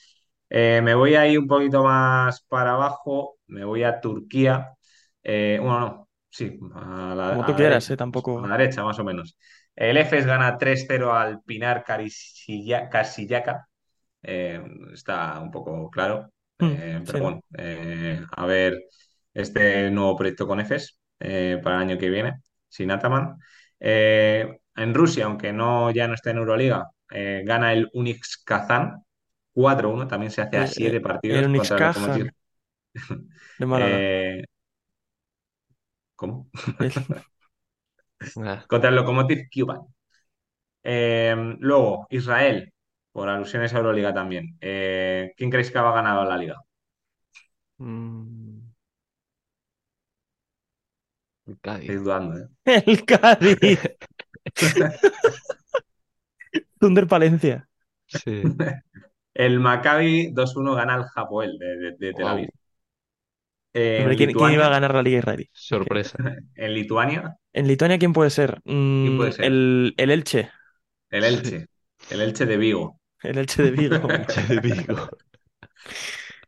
[0.50, 4.74] Eh, me voy a ir un poquito más para abajo, me voy a Turquía.
[5.22, 7.96] Eh, bueno, no, sí, a la, Como a tú la quieras, derecha, ¿eh?
[8.40, 8.48] a Tampoco.
[8.48, 9.36] la derecha más o menos.
[9.74, 13.68] El EFES gana 3-0 al Pinar Kasillaka.
[14.22, 16.30] Eh, está un poco claro,
[16.72, 18.78] eh, pero bueno, eh, a ver
[19.32, 23.36] este nuevo proyecto con EFES eh, para el año que viene, sin Ataman.
[23.80, 29.02] Eh, en Rusia, aunque no ya no está en Euroliga, eh, gana el Unix Kazán
[29.52, 32.26] 4-1, también se hace a Eh, eh, 7 el partidos Unix contra el Lokomotiv.
[32.26, 32.32] Kazan
[33.58, 34.06] de Málaga.
[34.06, 34.44] Eh,
[36.16, 36.50] ¿cómo?
[36.78, 36.92] El-
[38.36, 39.80] Ah, Contra el Lokomotiv Cuban.
[40.82, 42.72] Eh, luego, Israel,
[43.14, 44.58] por alusiones a Euroliga también.
[44.60, 46.56] Eh, ¿quién creéis que ha ganado la liga?
[47.78, 48.74] mm,
[51.46, 51.94] el Cádiz.
[51.94, 52.48] dudando, ¿eh?
[52.86, 53.80] El Cádiz.
[56.78, 57.68] Thunder Palencia.
[58.06, 58.42] Sí.
[59.34, 62.48] El Maccabi 2-1 gana al Hapoel de, de- de Tel Aviv.
[63.74, 63.98] Wow.
[63.98, 65.48] Hombre, ¿quién, quién iba a ganar la Liga israelí?
[65.52, 66.18] Sorpresa.
[66.54, 68.60] en Lituania, En Lituania, ¿quién puede ser?
[69.00, 69.46] ¿quién Mm, puede ser?
[69.46, 70.50] el, el Elche.
[71.10, 71.28] El Sí.
[71.28, 71.66] Elche.
[72.10, 73.00] El Elche de Vigo.
[73.24, 74.08] El Elche de Vigo.
[74.08, 75.08] Elche de Vigo.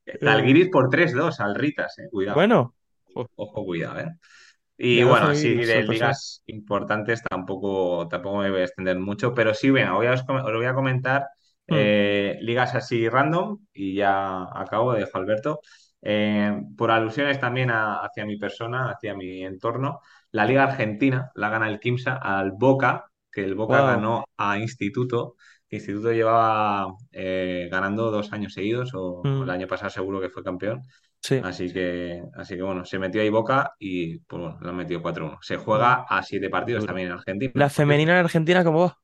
[0.22, 2.08] Zalgiris por 3-2 al Ritas, eh.
[2.10, 2.36] Cuidado.
[2.36, 2.74] Bueno,
[3.36, 4.12] Ojo, cuidado, ¿eh?
[4.78, 9.54] Y bueno, así Zalgiris, de ligas importantes tampoco, tampoco me voy a extender mucho, pero
[9.54, 11.26] sí, venga, voy a, os, os voy a comentar
[11.68, 11.74] Hmm.
[11.78, 15.60] eh, ligas así random y ya acabo, dejo a Alberto.
[16.02, 20.00] Eh, por alusiones también a- hacia mi persona, hacia mi entorno,
[20.32, 23.86] la Liga Argentina la gana el Quimsa al Boca, que el Boca Wow.
[23.86, 25.36] ganó a Instituto.
[25.68, 30.30] Que Instituto llevaba eh, ganando dos años seguidos, o, el Mm, año pasado seguro que
[30.30, 30.82] fue campeón.
[31.22, 31.42] sí.
[31.42, 35.02] Así que, así que bueno, se metió ahí Boca y pues bueno, lo han metido
[35.02, 35.38] 4-1.
[35.42, 38.98] Se juega a siete partidos también en Argentina, La femenina en Argentina, ¿cómo va?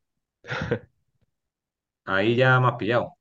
[2.04, 3.16] Ahí ya me has pillado.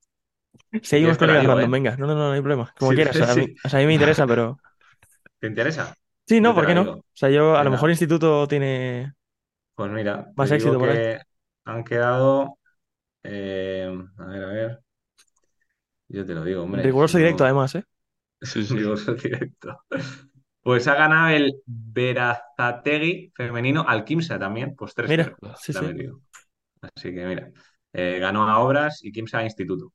[0.81, 1.71] Seguimos con digo, random, ¿eh?
[1.71, 1.95] venga.
[1.97, 2.73] No, no, no, no hay problema.
[2.77, 3.19] Como Sí, quieras.
[3.21, 3.55] A mí, sí.
[3.63, 4.59] o sea, a mí me interesa, pero.
[5.39, 5.93] ¿Te interesa?
[6.27, 6.83] Sí, no, ¿por qué no?
[6.83, 9.13] O sea, yo a lo mejor Instituto tiene
[9.75, 11.01] pues mira, más éxito por ahí.
[11.65, 12.57] han quedado.
[13.23, 14.83] Eh, a ver, a ver.
[16.07, 16.87] Yo te lo digo, hombre.
[16.87, 17.83] Riguroso si directo, no- además, ¿eh?
[18.41, 18.63] Sí.
[18.69, 19.83] Riguroso directo.
[20.61, 25.37] Pues ha ganado el Berazategui femenino al Quimsa también, pues 3-0.
[25.37, 25.83] Mira, sí, ha sí.
[25.83, 26.21] metido.
[26.81, 27.51] Así que mira,
[27.93, 29.93] eh, ganó a Obras y Quimsa a Instituto.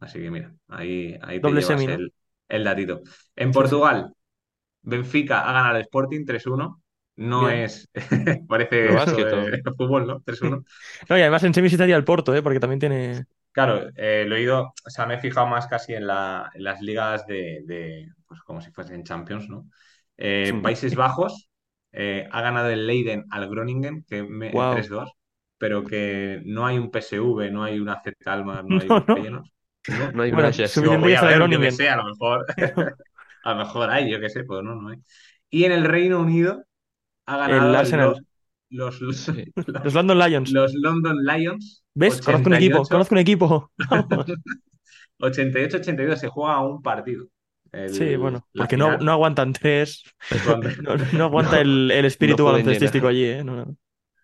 [0.00, 1.98] Así que mira, ahí, ahí te Doble llevas semi, ¿no?
[1.98, 2.12] el,
[2.48, 3.02] el datito.
[3.36, 3.82] En Sí, sí.
[3.82, 4.12] Portugal,
[4.82, 6.82] Benfica ha ganado al Sporting 3-1.
[7.16, 7.50] No Bien.
[7.50, 7.88] es,
[8.48, 10.20] parece de fútbol, ¿no?
[10.22, 10.64] 3-1.
[11.08, 12.42] No, y además en semis estaría el Porto, ¿eh?
[12.42, 13.26] Porque también tiene.
[13.52, 16.62] Claro, eh, lo he ido, o sea, me he fijado más casi en, la- en
[16.64, 19.70] las ligas de, de, pues como si fuesen Champions, ¿no?
[20.18, 20.62] Eh, Hmm.
[20.62, 21.48] Países Bajos
[21.92, 24.66] eh, ha ganado el Leiden al Groningen, que me, Wow.
[24.68, 25.10] 3-2,
[25.56, 29.06] pero que no hay un PSV, no hay una Z Almar, no hay No, un
[29.30, 29.42] no.
[29.88, 30.50] No, No hay Bueno.
[30.74, 31.70] Digo, voy que a ver, yo Groningen.
[31.70, 32.44] sé, a lo mejor,
[33.42, 34.98] a lo mejor hay, yo qué sé, pues no, no hay.
[35.50, 36.64] Y en el Reino Unido
[37.26, 38.26] ha ganado el Arsenal.
[38.70, 39.44] los, Sí.
[39.66, 40.50] Los los, London Lions.
[40.52, 42.20] los London Lions, ¿Ves?
[42.20, 42.78] Conozco un equipo.
[42.80, 43.72] 88, Conozco un equipo.
[43.90, 44.26] Vamos.
[45.20, 47.26] 88-82, se juega un partido.
[47.72, 48.46] El- Sí, bueno.
[48.54, 50.02] Porque no, no aguantan tres.
[50.82, 53.44] No, no aguanta No, el, el espíritu baloncestístico allí, ¿eh?
[53.44, 53.76] No, no.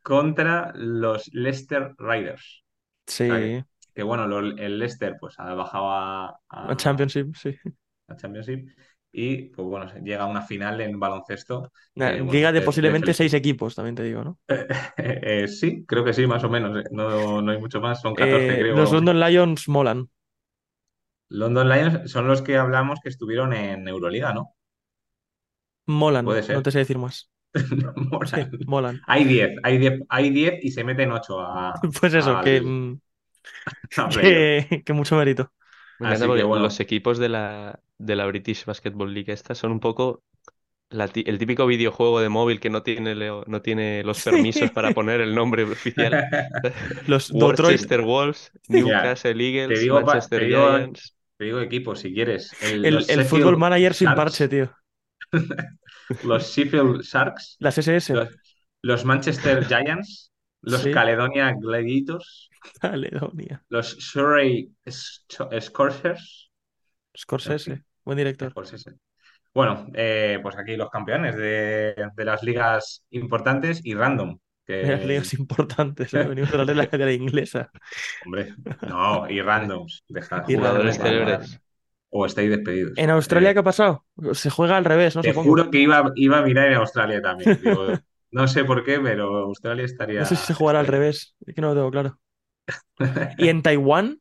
[0.02, 2.64] contra los Leicester Riders.
[3.06, 3.64] Que, Sí.
[3.94, 7.56] que bueno, lo- el Leicester pues ha bajado a, A a- Championship, sí.
[8.08, 8.68] a Championship
[9.12, 11.70] y pues bueno, llega a una final en baloncesto.
[11.94, 14.38] Una eh, bueno, liga de posiblemente seis equipos, también te digo, ¿no?
[14.96, 16.76] Eh, sí, creo que sí, más o menos.
[16.78, 16.88] eh.
[16.92, 18.76] No, no hay mucho más, son 14 Eh, creo.
[18.76, 18.92] los.
[18.92, 20.08] London Lions molan.
[21.30, 24.54] London Lions son los que hablamos que estuvieron en Euroliga, ¿no?
[25.86, 27.30] Molan, Puede no te sé decir más.
[28.24, 29.00] Sí, molan.
[29.06, 33.00] Hay 10, hay 10, hay 10 y se meten 8 a, Pues eso, que, mm,
[33.96, 34.46] a playoff.
[34.68, 35.52] que, que mucho mérito.
[36.02, 39.32] Me encanta Así porque que bueno, los equipos de la, de la British Basketball League
[39.32, 40.22] esta son un poco
[40.90, 44.70] la ti- el típico videojuego de móvil que no tiene, leo- no tiene los permisos
[44.72, 46.20] para poner el nombre oficial.
[47.06, 47.80] Los Detroit.
[47.80, 49.34] Worcester Wolves, mira, Newcastle
[49.66, 51.16] te Eagles, digo, pa- Manchester te digo, Giants.
[51.38, 52.56] te digo equipo si quieres.
[52.60, 54.70] El- El, los el Football Sheffield Manager sin parche, Sharks, tío.
[56.22, 58.12] los Sheffield Sharks, Las SS.
[58.12, 58.28] los,
[58.82, 60.31] los Manchester Giants,
[60.62, 60.90] los Sí.
[60.92, 62.48] Caledonia Gladiators,
[62.80, 63.62] Caledonia.
[63.68, 66.50] los Surrey Sc- Scorchers.
[67.16, 67.82] Scorsese.
[68.04, 68.50] Buen director.
[68.50, 68.92] Scorsese.
[69.54, 74.38] Bueno, eh, pues aquí los campeones de, de las ligas importantes y random.
[74.66, 76.24] De las Que, ligas importantes, ¿eh?
[76.28, 77.70] Venimos de la, de la, de la inglesa.
[78.24, 78.54] hombre,
[78.88, 80.04] no, y randoms.
[80.08, 81.60] Dejad, Y Jugadores célebres.
[82.14, 82.92] O estáis despedidos.
[82.96, 84.06] ¿En Australia Eh, qué ha pasado?
[84.32, 85.22] Se juega al revés, ¿no?
[85.22, 85.48] te Supongo.
[85.48, 87.58] juro que iba, iba a mirar en Australia también.
[87.62, 87.86] Digo,
[88.32, 89.84] no sé por qué, pero Australia
[90.16, 90.26] No estaría.
[90.26, 91.36] sé si se jugará al revés.
[91.46, 92.18] Es que no lo tengo claro.
[93.36, 94.20] ¿Y en Taiwán?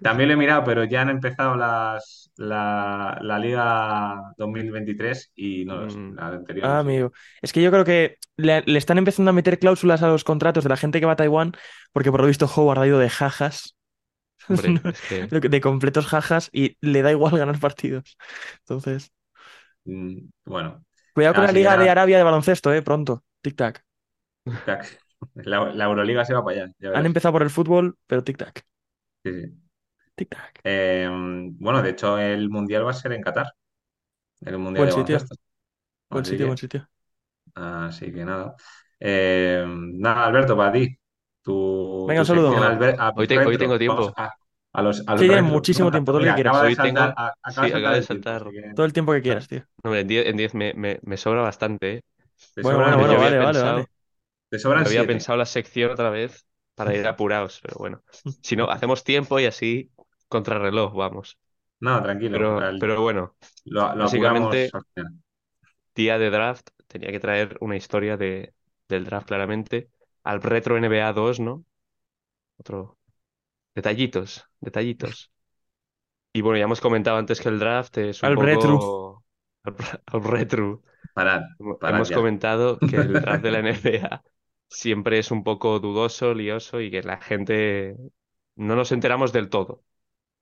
[0.00, 5.76] También lo he mirado, pero ya han empezado las, la, la Liga 2023 y no
[5.76, 7.12] lo sé, Mm, la anterior Ah, no amigo.
[7.42, 10.64] Es que yo creo que le, le están empezando a meter cláusulas a los contratos
[10.64, 11.52] de la gente que va a Taiwán,
[11.92, 13.76] porque por lo visto Howard ha ido de jajas,
[14.48, 18.16] hombre, es que de de completos jajas, y le da igual ganar partidos.
[18.60, 19.12] Entonces,
[19.84, 20.84] Mm, Bueno,
[21.16, 23.24] cuidado con la Liga de Arabia de baloncesto, eh, pronto.
[23.42, 23.84] Tic-tac.
[24.64, 24.86] tac.
[25.34, 28.64] La, la Euroliga se va para allá, ya Han empezado por el fútbol, pero tic-tac.
[29.24, 29.54] Sí, sí.
[30.16, 30.64] Tic-tac.
[30.64, 31.08] Eh,
[31.58, 33.52] bueno, de hecho, el Mundial va a ser en Qatar,
[34.42, 35.36] el Mundial Buen de sitio, baloncesto.
[36.10, 36.88] buen Así sitio, que, buen sitio.
[37.54, 38.56] así que nada.
[39.00, 40.98] Eh, nada, Alberto, para ti.
[41.42, 41.52] Tu,
[42.06, 42.56] Venga, tu un saludo.
[42.62, 44.12] Alber- hoy, te- hoy tengo tiempo.
[44.16, 44.32] a,
[44.76, 45.44] a los, al Sí, tienes retro.
[45.44, 46.46] muchísimo tiempo, todo lo que quieras.
[46.46, 48.42] acaba de Hoy tengo, saltar, a- acaba sí, de acaba saltar de el tiempo, saltar.
[48.42, 49.66] así que Todo el tiempo que quieras, tío.
[49.82, 52.02] No, hombre, en 10 en 10 me, me, me sobra bastante, ¿eh?
[52.54, 53.88] te Bueno, sobra bueno, bueno, vale, vale, pensado, vale.
[54.50, 55.06] Te Te sobran había siete.
[55.06, 58.02] pensado la sección otra vez para ir apurados, pero bueno.
[58.42, 59.92] Si no, hacemos tiempo y así
[60.28, 61.38] contrarreloj, vamos.
[61.80, 62.38] No, tranquilo.
[62.78, 64.72] Pero, bueno, lo, lo básicamente- apuramos
[65.94, 68.54] día de draft tenía que traer una historia de,
[68.88, 69.90] del draft claramente.
[70.24, 71.64] Al retro NBA 2, ¿no?
[72.58, 72.95] Otro.
[73.76, 75.30] Detallitos, detallitos.
[76.32, 78.82] Y bueno, ya hemos comentado antes que el draft es un Al poco...
[78.82, 79.24] retro.
[79.64, 80.82] Al, al retro.
[81.14, 82.20] Parad, Hemo- parad Hemos ya.
[82.20, 84.24] comentado que el draft de la NBA
[84.68, 87.96] siempre es un poco dudoso, lioso y que la gente
[88.56, 89.84] no nos enteramos del todo.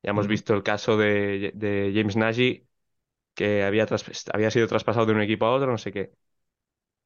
[0.03, 2.67] Ya hemos visto el caso de, de James Nagy,
[3.35, 3.87] que había,
[4.35, 6.13] había sido traspasado de un equipo a otro, no sé qué.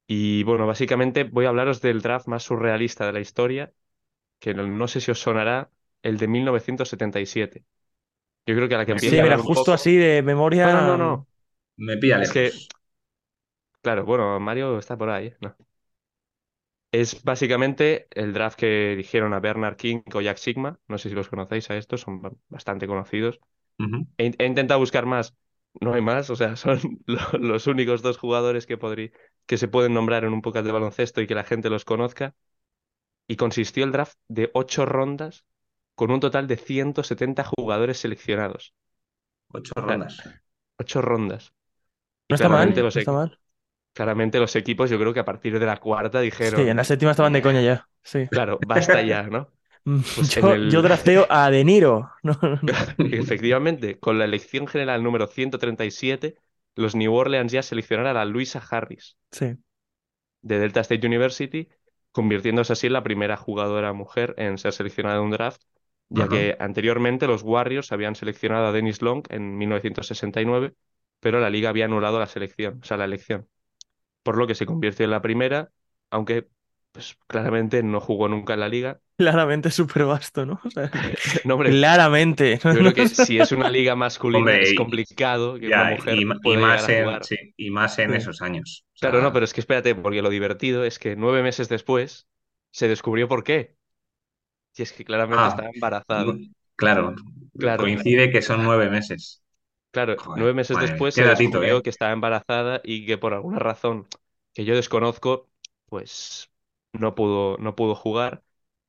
[0.07, 3.73] Y bueno, básicamente voy a hablaros del draft más surrealista de la historia,
[4.41, 5.71] que no, no sé si os sonará,
[6.03, 7.65] el de 1977.
[8.47, 10.67] Yo creo que a la que Sí, empiece Sí, mira, justo poco- así de memoria.
[10.67, 11.27] No, no, no, no.
[11.77, 12.53] Me pilla Es que-.
[13.83, 15.37] Claro, bueno, Mario está por ahí, ¿eh?
[15.41, 15.57] No.
[16.91, 20.81] Es básicamente el draft que eligieron a Bernard King o Jack Sigma.
[20.89, 23.41] No sé si los conocéis a estos, son ba- bastante conocidos.
[24.17, 25.37] He, in- he intentado buscar más,
[25.81, 29.13] no hay más, o sea, son lo- los únicos dos jugadores que, podrí-
[29.47, 32.35] que se pueden nombrar en un podcast de baloncesto y que la gente los conozca.
[33.29, 35.45] Y consistió el draft de ocho rondas
[35.99, 38.73] con un total de 170 jugadores seleccionados.
[39.53, 40.23] Ocho rondas.
[40.79, 41.53] Ocho rondas.
[42.29, 43.39] No está mal, claramente no los, está mal.
[43.93, 46.85] claramente los equipos, yo creo que a partir de la cuarta dijeron, Sí, en la
[46.85, 47.89] séptima estaban de coña ya.
[48.03, 48.29] Sí.
[48.31, 49.51] claro, basta ya, ¿no?
[50.15, 52.11] Pues yo, en el- yo drafteo a De Niro.
[52.23, 52.39] No.
[52.99, 56.37] Efectivamente, con la elección general número 137,
[56.77, 59.57] los New Orleans Jazz seleccionaron a Luisa Harris Sí.
[60.43, 61.69] de Delta State University,
[62.13, 65.63] convirtiéndose así en la primera jugadora mujer en ser seleccionada en un draft,
[66.09, 66.29] ya Ajá.
[66.29, 70.75] que anteriormente los Warriors habían seleccionado a Dennis Long en 1969,
[71.21, 73.49] pero la liga había anulado la selección, o sea, la elección.
[74.23, 75.73] Por lo que se convirtió en la primera,
[76.11, 76.49] aunque
[76.93, 79.01] pues, claramente no jugó nunca en la liga.
[79.17, 80.61] Claramente súper vasto, ¿no?
[80.65, 80.91] O sea,
[81.45, 82.61] No, hombre, claramente.
[82.71, 86.15] yo creo que si es una liga masculina Hombre, es complicado que Ya, una mujer
[86.15, 87.23] y, ma- y pueda más en, jugar.
[87.25, 88.17] sí, y más en Sí.
[88.17, 88.85] esos años.
[88.95, 91.71] O sea, Claro, no, pero es que espérate, porque lo divertido es que nueve meses
[91.71, 92.29] después
[92.73, 93.78] se descubrió por qué.
[94.79, 96.25] Y es que claramente Ah, estaba embarazada.
[96.77, 97.15] Claro,
[97.59, 97.85] Claro.
[97.85, 99.43] coincide que son nueve meses.
[99.91, 101.83] Claro, Joder, nueve meses madre, después se datito, descubrió ¿eh?
[101.83, 104.07] que estaba embarazada y que por alguna razón
[104.55, 105.49] que yo desconozco,
[105.87, 106.51] pues
[106.93, 108.43] no pudo, no pudo jugar.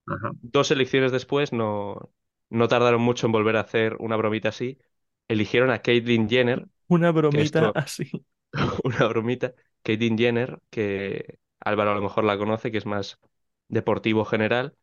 [0.07, 0.31] Ajá.
[0.41, 2.11] Dos elecciones después no,
[2.49, 4.79] no tardaron mucho en volver a hacer una bromita así.
[5.27, 8.11] Eligieron a Caitlyn Jenner, Una bromita esto- así.
[8.83, 9.53] una bromita.
[9.83, 13.19] Caitlyn Jenner, que Álvaro a lo mejor la conoce, que es más
[13.69, 14.75] deportivo general.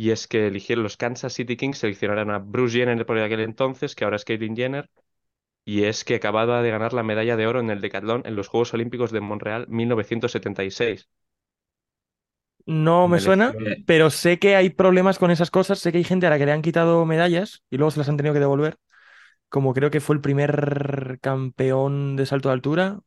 [0.00, 3.94] Y es que eligieron los Kansas City Kings, seleccionaron a Bruce Jenner por aquel entonces,
[3.94, 4.88] que ahora es Caitlyn Jenner.
[5.62, 8.48] Y es que acababa de ganar la medalla de oro en el decatlón en los
[8.48, 11.10] Juegos Olímpicos de Montreal 1976.
[12.64, 13.52] No me suena,
[13.86, 15.78] pero sé que hay problemas con esas cosas.
[15.78, 18.08] Sé que hay gente a la que le han quitado medallas y luego se las
[18.08, 18.78] han tenido que devolver.
[19.50, 23.00] Como creo que fue el primer campeón de salto de altura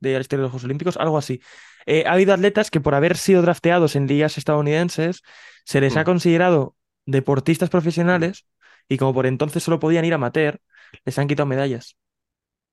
[0.00, 1.40] de la historia de los Juegos Olímpicos, algo así.
[1.86, 5.22] Eh, ha habido atletas que por haber sido drafteados en ligas estadounidenses
[5.64, 6.04] se les ha Mm.
[6.04, 6.76] considerado
[7.06, 8.46] deportistas profesionales
[8.88, 10.60] y como por entonces solo podían ir amateur,
[11.04, 11.96] les han quitado medallas,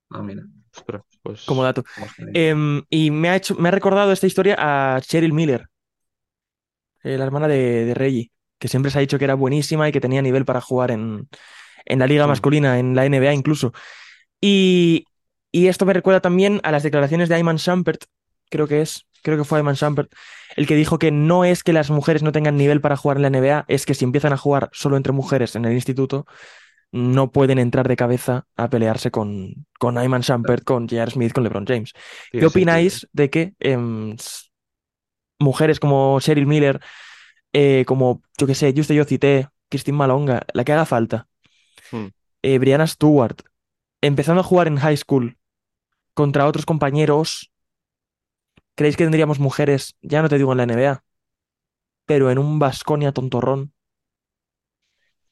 [0.10, 0.44] Ah, mira.
[1.22, 1.84] Pues como dato.
[2.34, 5.68] Em, y me ha hecho, me ha recordado esta historia a Cheryl Miller,
[7.04, 9.92] eh, la hermana de, de Reggie, que siempre se ha dicho que era buenísima y
[9.92, 11.28] que tenía nivel para jugar en,
[11.86, 12.30] en la liga Mm.
[12.30, 13.74] masculina, en la NBA incluso.
[14.42, 15.06] Y,
[15.54, 18.06] y esto me recuerda también a las declaraciones de Ayman Shumpert,
[18.52, 20.12] creo que es, creo que fue Ayman Shumpert,
[20.58, 23.24] el que dijo que no es que las mujeres no tengan nivel para jugar en
[23.24, 26.28] la NBA, es que si empiezan a jugar solo entre mujeres en el instituto,
[26.92, 31.12] no pueden entrar de cabeza a pelearse con, con Ayman Shumpert, con J.R.
[31.12, 31.94] Smith, con LeBron James.
[32.32, 34.16] ¿Qué opináis de que em,
[35.40, 36.80] mujeres como Cheryl Miller,
[37.54, 41.28] eh, como, yo que sé, Juste yo cité, Christine Malonga, la que haga falta,
[41.92, 42.08] Hmm.
[42.42, 43.38] eh, Brianna Stewart,
[44.02, 45.38] empezando a jugar en high school
[46.14, 47.52] contra otros compañeros,
[48.76, 51.04] ¿creéis que tendríamos mujeres, ya no te digo en la NBA,
[52.06, 53.74] pero en un Vasconia tontorrón?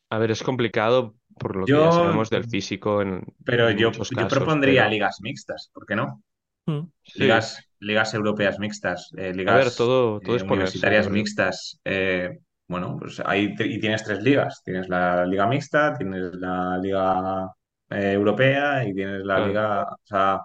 [0.09, 3.91] A ver, es complicado por lo que ya sabemos del físico en, Pero en yo,
[3.91, 6.23] yo propondría pero- ligas mixtas, ¿por qué no?
[6.67, 6.81] Mm.
[7.03, 7.19] Sí.
[7.19, 11.79] Ligas, ligas europeas mixtas, eh, A ligas ver, todo, todo eh, es universitarias mixtas.
[11.85, 14.61] eh, bueno, pues ahí y tienes tres ligas.
[14.63, 17.47] Tienes la liga mixta, tienes la liga
[17.89, 19.47] eh, europea y tienes la Claro.
[19.47, 20.41] liga, o sea,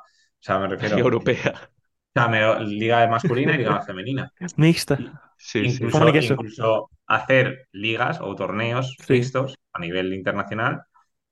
[0.47, 1.71] sea, me refiero, Liga Europea.
[2.15, 4.33] o sea, me- liga masculina y liga femenina.
[4.57, 4.99] Mixta.
[5.39, 9.15] Sí, incluso, hacer ligas o torneos Sí.
[9.15, 10.83] mixtos a nivel internacional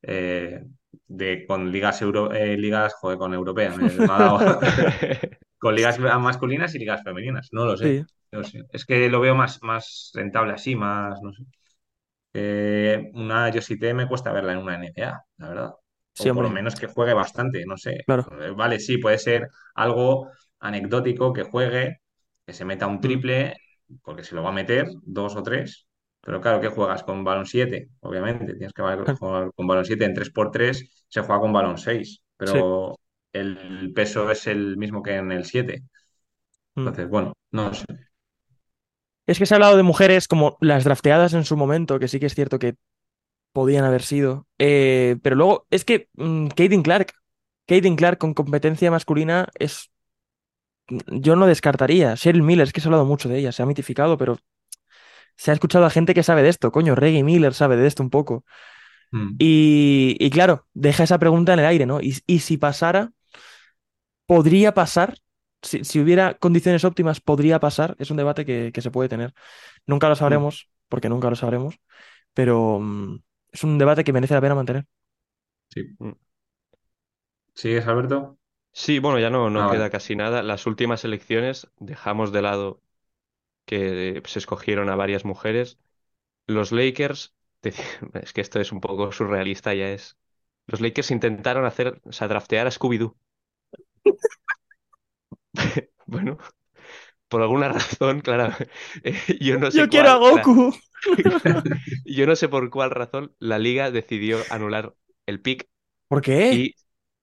[0.03, 0.63] eh,
[1.09, 4.61] de, con ligas euro, eh, ligas, joder, con europea, me, me ha dado-
[5.59, 7.49] con ligas masculinas y ligas femeninas.
[7.53, 7.87] No lo sé.
[7.89, 8.65] Sí, No lo sé.
[8.73, 11.43] Es que lo veo más, más rentable así, más, no sé.
[12.35, 15.75] Eh, una T me cuesta verla en una NBA, la verdad.
[16.15, 18.07] Sí, O por lo menos que juegue bastante, no sé.
[18.07, 18.33] claro.
[18.41, 21.99] Eh, Vale, sí, puede ser algo anecdótico que juegue,
[22.47, 23.01] que se meta un Mm.
[23.01, 23.55] triple,
[24.03, 25.87] porque se lo va a meter, dos o tres.
[26.21, 27.03] Pero claro, ¿qué juegas?
[27.05, 28.55] Con balón 7, obviamente.
[28.55, 32.23] Tienes que jugar con balón 7 en tres por tres se juega con balón 6,
[32.45, 32.59] Sí.
[32.67, 32.99] pero
[33.33, 35.83] el peso es el mismo que en el 7.
[36.77, 36.87] Mm.
[36.87, 37.85] Entonces, bueno, no sé.
[39.27, 42.21] Es que se ha hablado de mujeres como las drafteadas en su momento, que sí
[42.21, 42.75] que es cierto que
[43.55, 44.49] podían haber sido.
[44.61, 47.15] Eh, pero luego, es que mm, Caitlin Clark,
[47.69, 49.91] Caitlin Clark con competencia masculina es.
[51.07, 52.15] Yo no descartaría.
[52.17, 54.39] Cheryl Miller, es que se ha hablado mucho de ella, se ha mitificado, pero
[55.37, 56.73] se ha escuchado a gente que sabe de esto.
[56.73, 58.45] Coño, Reggie Miller sabe de esto un poco.
[59.13, 62.01] Mm, Y, y claro, deja esa pregunta en el aire, ¿no?
[62.01, 63.13] Y, y si pasara,
[64.27, 65.17] podría pasar.
[65.63, 67.97] Si, si hubiera condiciones óptimas, podría pasar.
[67.99, 69.33] Es un debate que, que se puede tener.
[69.87, 71.77] Nunca lo mm, sabremos, porque nunca lo sabremos,
[72.35, 73.19] pero mm,
[73.55, 74.87] es un debate que merece la pena mantener.
[75.71, 75.97] sí.
[76.01, 76.13] Mm.
[77.55, 78.39] ¿Sigues, Alberto?
[78.73, 79.85] Sí, bueno, ya no, no Ah, vale.
[79.85, 80.43] queda casi nada.
[80.43, 82.83] Las últimas elecciones dejamos de lado
[83.67, 85.79] que se escogieron a varias mujeres.
[86.47, 87.35] Los Lakers,
[88.15, 90.19] es que esto es un poco surrealista ya es.
[90.67, 93.17] Los Lakers intentaron hacer, o sea, draftear a Scooby-Doo.
[96.07, 96.39] Bueno,
[97.29, 98.55] por alguna razón, claro,
[99.05, 100.73] eh, yo no sé Yo quiero a cuál, la- Goku.
[102.05, 104.95] yo no sé por cuál razón la liga decidió anular
[105.27, 105.69] el pick
[106.09, 106.45] ¿Por qué?
[106.51, 106.75] y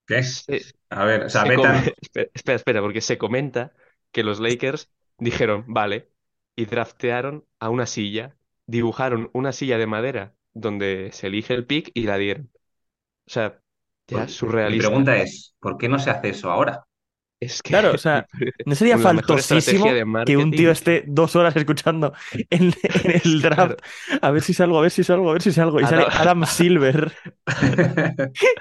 [0.08, 0.22] ¿Qué?
[0.22, 3.74] se, A ver, o sea, se espera, espera, espera, porque se comenta
[4.12, 6.12] que los Lakers dijeron, vale,
[6.56, 11.92] y draftearon a una silla, dibujaron una silla de madera donde se elige el pick
[11.94, 12.52] y la dieron.
[13.28, 13.62] O sea,
[14.08, 14.28] ya
[14.64, 14.76] Mi surrealista.
[14.76, 16.84] pregunta es, ¿por qué no se hace eso ahora?
[17.42, 18.28] Es que Claro, o sea,
[18.66, 22.14] ¿no sería faltosísimo que un tío esté dos horas escuchando
[22.50, 25.42] en, en el draft Claro, a ver si salgo, a ver si salgo, a ver
[25.42, 25.82] si salgo?
[25.82, 27.14] Y sale Adam, Adam Silver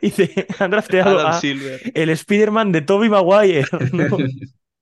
[0.00, 1.80] y dice, han drafteado Adam a Silver.
[1.94, 4.24] el Spider-Man de Tobey Maguire, ¿no?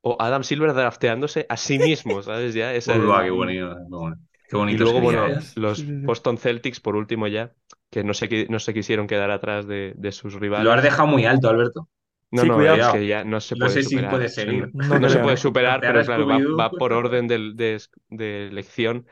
[0.03, 2.55] O Adam Silver drafteándose a sí mismo, ¿sabes?
[2.55, 4.21] Ya, esa Uy, va, qué bonito, qué bonito.
[4.49, 5.27] Qué Y luego, bueno,
[5.57, 5.85] los.
[6.05, 7.55] Boston Celtics, por último ya,
[7.91, 10.83] que no se, no se quisieron quedar atrás de, de sus Lo has rivales.
[10.83, 11.89] dejado muy alto, Alberto.
[12.31, 12.93] No, Sí, no, es cuidado.
[12.93, 14.15] Que ya no se No puede sé si superar.
[14.23, 14.71] Eso no, seguir.
[14.75, 19.07] No no se puede superar, pero claro, va, por orden de, de elección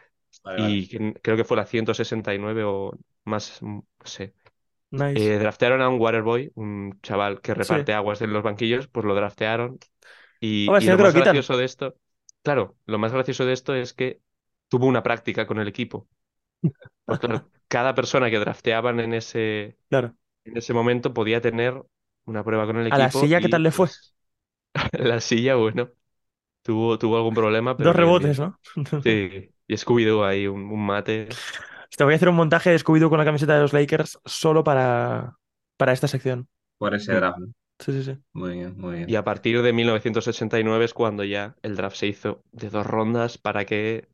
[0.45, 0.89] Vale, y
[1.23, 2.93] creo que fue la 169 o
[3.25, 4.35] más, mm, no sé.
[4.91, 5.33] Nice.
[5.35, 7.59] Eh, draftearon a un Waterboy, un chaval que Sí.
[7.61, 9.79] reparte aguas en los banquillos, pues lo draftearon.
[10.41, 11.97] Y, Hombre, y si no lo más gracioso de esto,
[12.43, 14.21] claro, lo más gracioso de esto es que
[14.69, 16.09] tuvo una práctica con el equipo.
[17.07, 20.17] Pues claro, cada persona que drafteaban en ese, Claro.
[20.45, 21.83] en ese momento podía tener
[22.27, 23.89] una prueba con el ¿A la equipo silla qué y tal le fue?
[23.89, 24.15] pues
[24.93, 25.91] la silla, bueno,
[26.63, 28.39] tuvo, tuvo algún problema, pero Dos bien, rebotes, bien.
[28.39, 28.61] ¿no?
[28.99, 31.43] Sí, y Scooby-Doo ahí, un, un mate.
[31.97, 34.65] Te voy a hacer un montaje de Scooby-Doo con la camiseta de los Lakers solo
[34.65, 35.37] para,
[35.77, 36.49] para esta sección.
[36.79, 37.43] Por ese draft.
[37.81, 38.19] Sí, sí, sí.
[38.33, 39.17] Muy bien, muy Y bien.
[39.17, 43.65] a partir de 1989 es cuando ya el draft se hizo de dos rondas para
[43.65, 44.09] que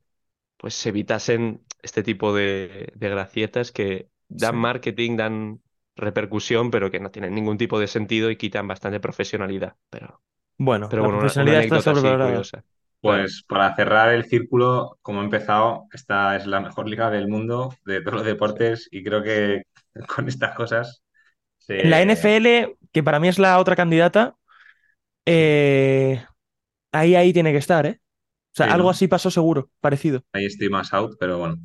[0.58, 4.56] pues se evitasen este tipo de, de gracietas que dan Sí.
[4.56, 5.62] marketing, dan
[5.96, 9.76] repercusión, pero que no tienen ningún tipo de sentido y quitan bastante profesionalidad.
[9.90, 10.22] Pero,
[10.58, 12.48] Bueno, pero la bueno, una, una profesionalidad está sobrevalorada.
[13.00, 17.74] Pues para cerrar el círculo, como he empezado, esta es la mejor liga del mundo
[17.84, 19.62] de todos los deportes y creo que
[20.14, 21.02] con estas cosas
[21.82, 22.02] la.
[22.02, 24.36] NFL, que para mí es la otra candidata,
[25.26, 26.24] eh,
[26.92, 28.00] ahí, ahí tiene que estar, ¿eh?
[28.54, 28.90] O sea, sí, algo ¿no?
[28.90, 30.24] así pasó seguro, parecido.
[30.32, 31.56] Ahí estoy más out, pero bueno.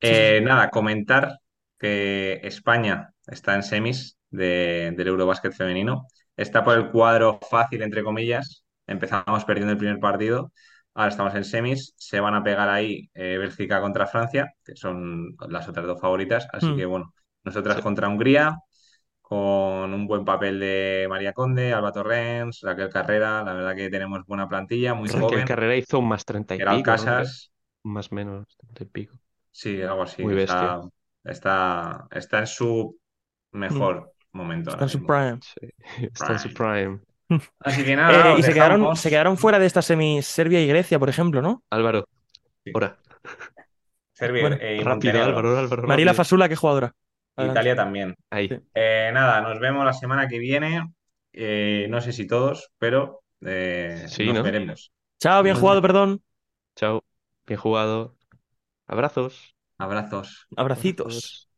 [0.00, 0.36] Sí, sí, sí.
[0.36, 1.38] Eh, nada, comentar
[1.82, 6.06] que España está en semis de- del Eurobásquet femenino.
[6.36, 8.64] Está por el cuadro fácil, entre comillas.
[8.86, 10.52] Empezamos perdiendo el primer partido.
[10.94, 11.94] Ahora estamos en semis.
[11.96, 16.48] Se van a pegar ahí eh, Bélgica contra Francia, que son las otras dos favoritas.
[16.52, 16.76] Así Mm.
[16.78, 17.14] que bueno,
[17.44, 17.82] nosotras Sí.
[17.82, 18.58] contra Hungría,
[19.20, 23.42] con un buen papel de María Conde, Alba Torrens, Raquel Carrera.
[23.44, 25.46] La verdad que tenemos buena plantilla, muy Raquel joven.
[25.46, 26.82] Carrera hizo un más 30 y pico.
[26.82, 27.50] Casas,
[27.84, 29.16] Más o menos 30 y pico.
[29.50, 30.22] Sí, algo así.
[30.22, 30.58] Muy O bestia.
[30.60, 30.80] sea,
[31.24, 32.98] está, está en su
[33.54, 33.58] Mm.
[33.58, 35.38] mejor momento Está en su prime.
[35.42, 35.68] Sí.
[36.06, 37.00] Está en su Prime.
[37.60, 40.66] Así que nada, Eh, y se quedaron, se quedaron fuera de esta semis Serbia y
[40.66, 41.62] Grecia, por ejemplo, ¿no?
[41.70, 42.08] Álvaro,
[42.64, 42.70] Sí.
[42.74, 42.96] ahora.
[44.12, 45.22] Servir Bueno, eh, Rápido.
[45.22, 46.14] Álvaro, Álvaro, rápido.
[46.14, 46.94] Fasula, qué jugadora.
[47.36, 47.60] Adelante.
[47.60, 48.14] Italia también.
[48.30, 48.48] Ahí.
[48.48, 48.56] Sí.
[48.74, 50.92] Eh, nada, nos vemos la semana que viene.
[51.32, 54.42] Eh, no sé si todos, pero eh, Sí, nos ¿no?
[54.42, 54.92] veremos.
[55.18, 56.22] Chao, bien jugado, perdón.
[56.76, 57.02] Chao.
[57.46, 58.16] Bien jugado.
[58.86, 59.51] Abrazos.
[59.82, 60.46] Abrazos.
[60.56, 61.48] Abracitos.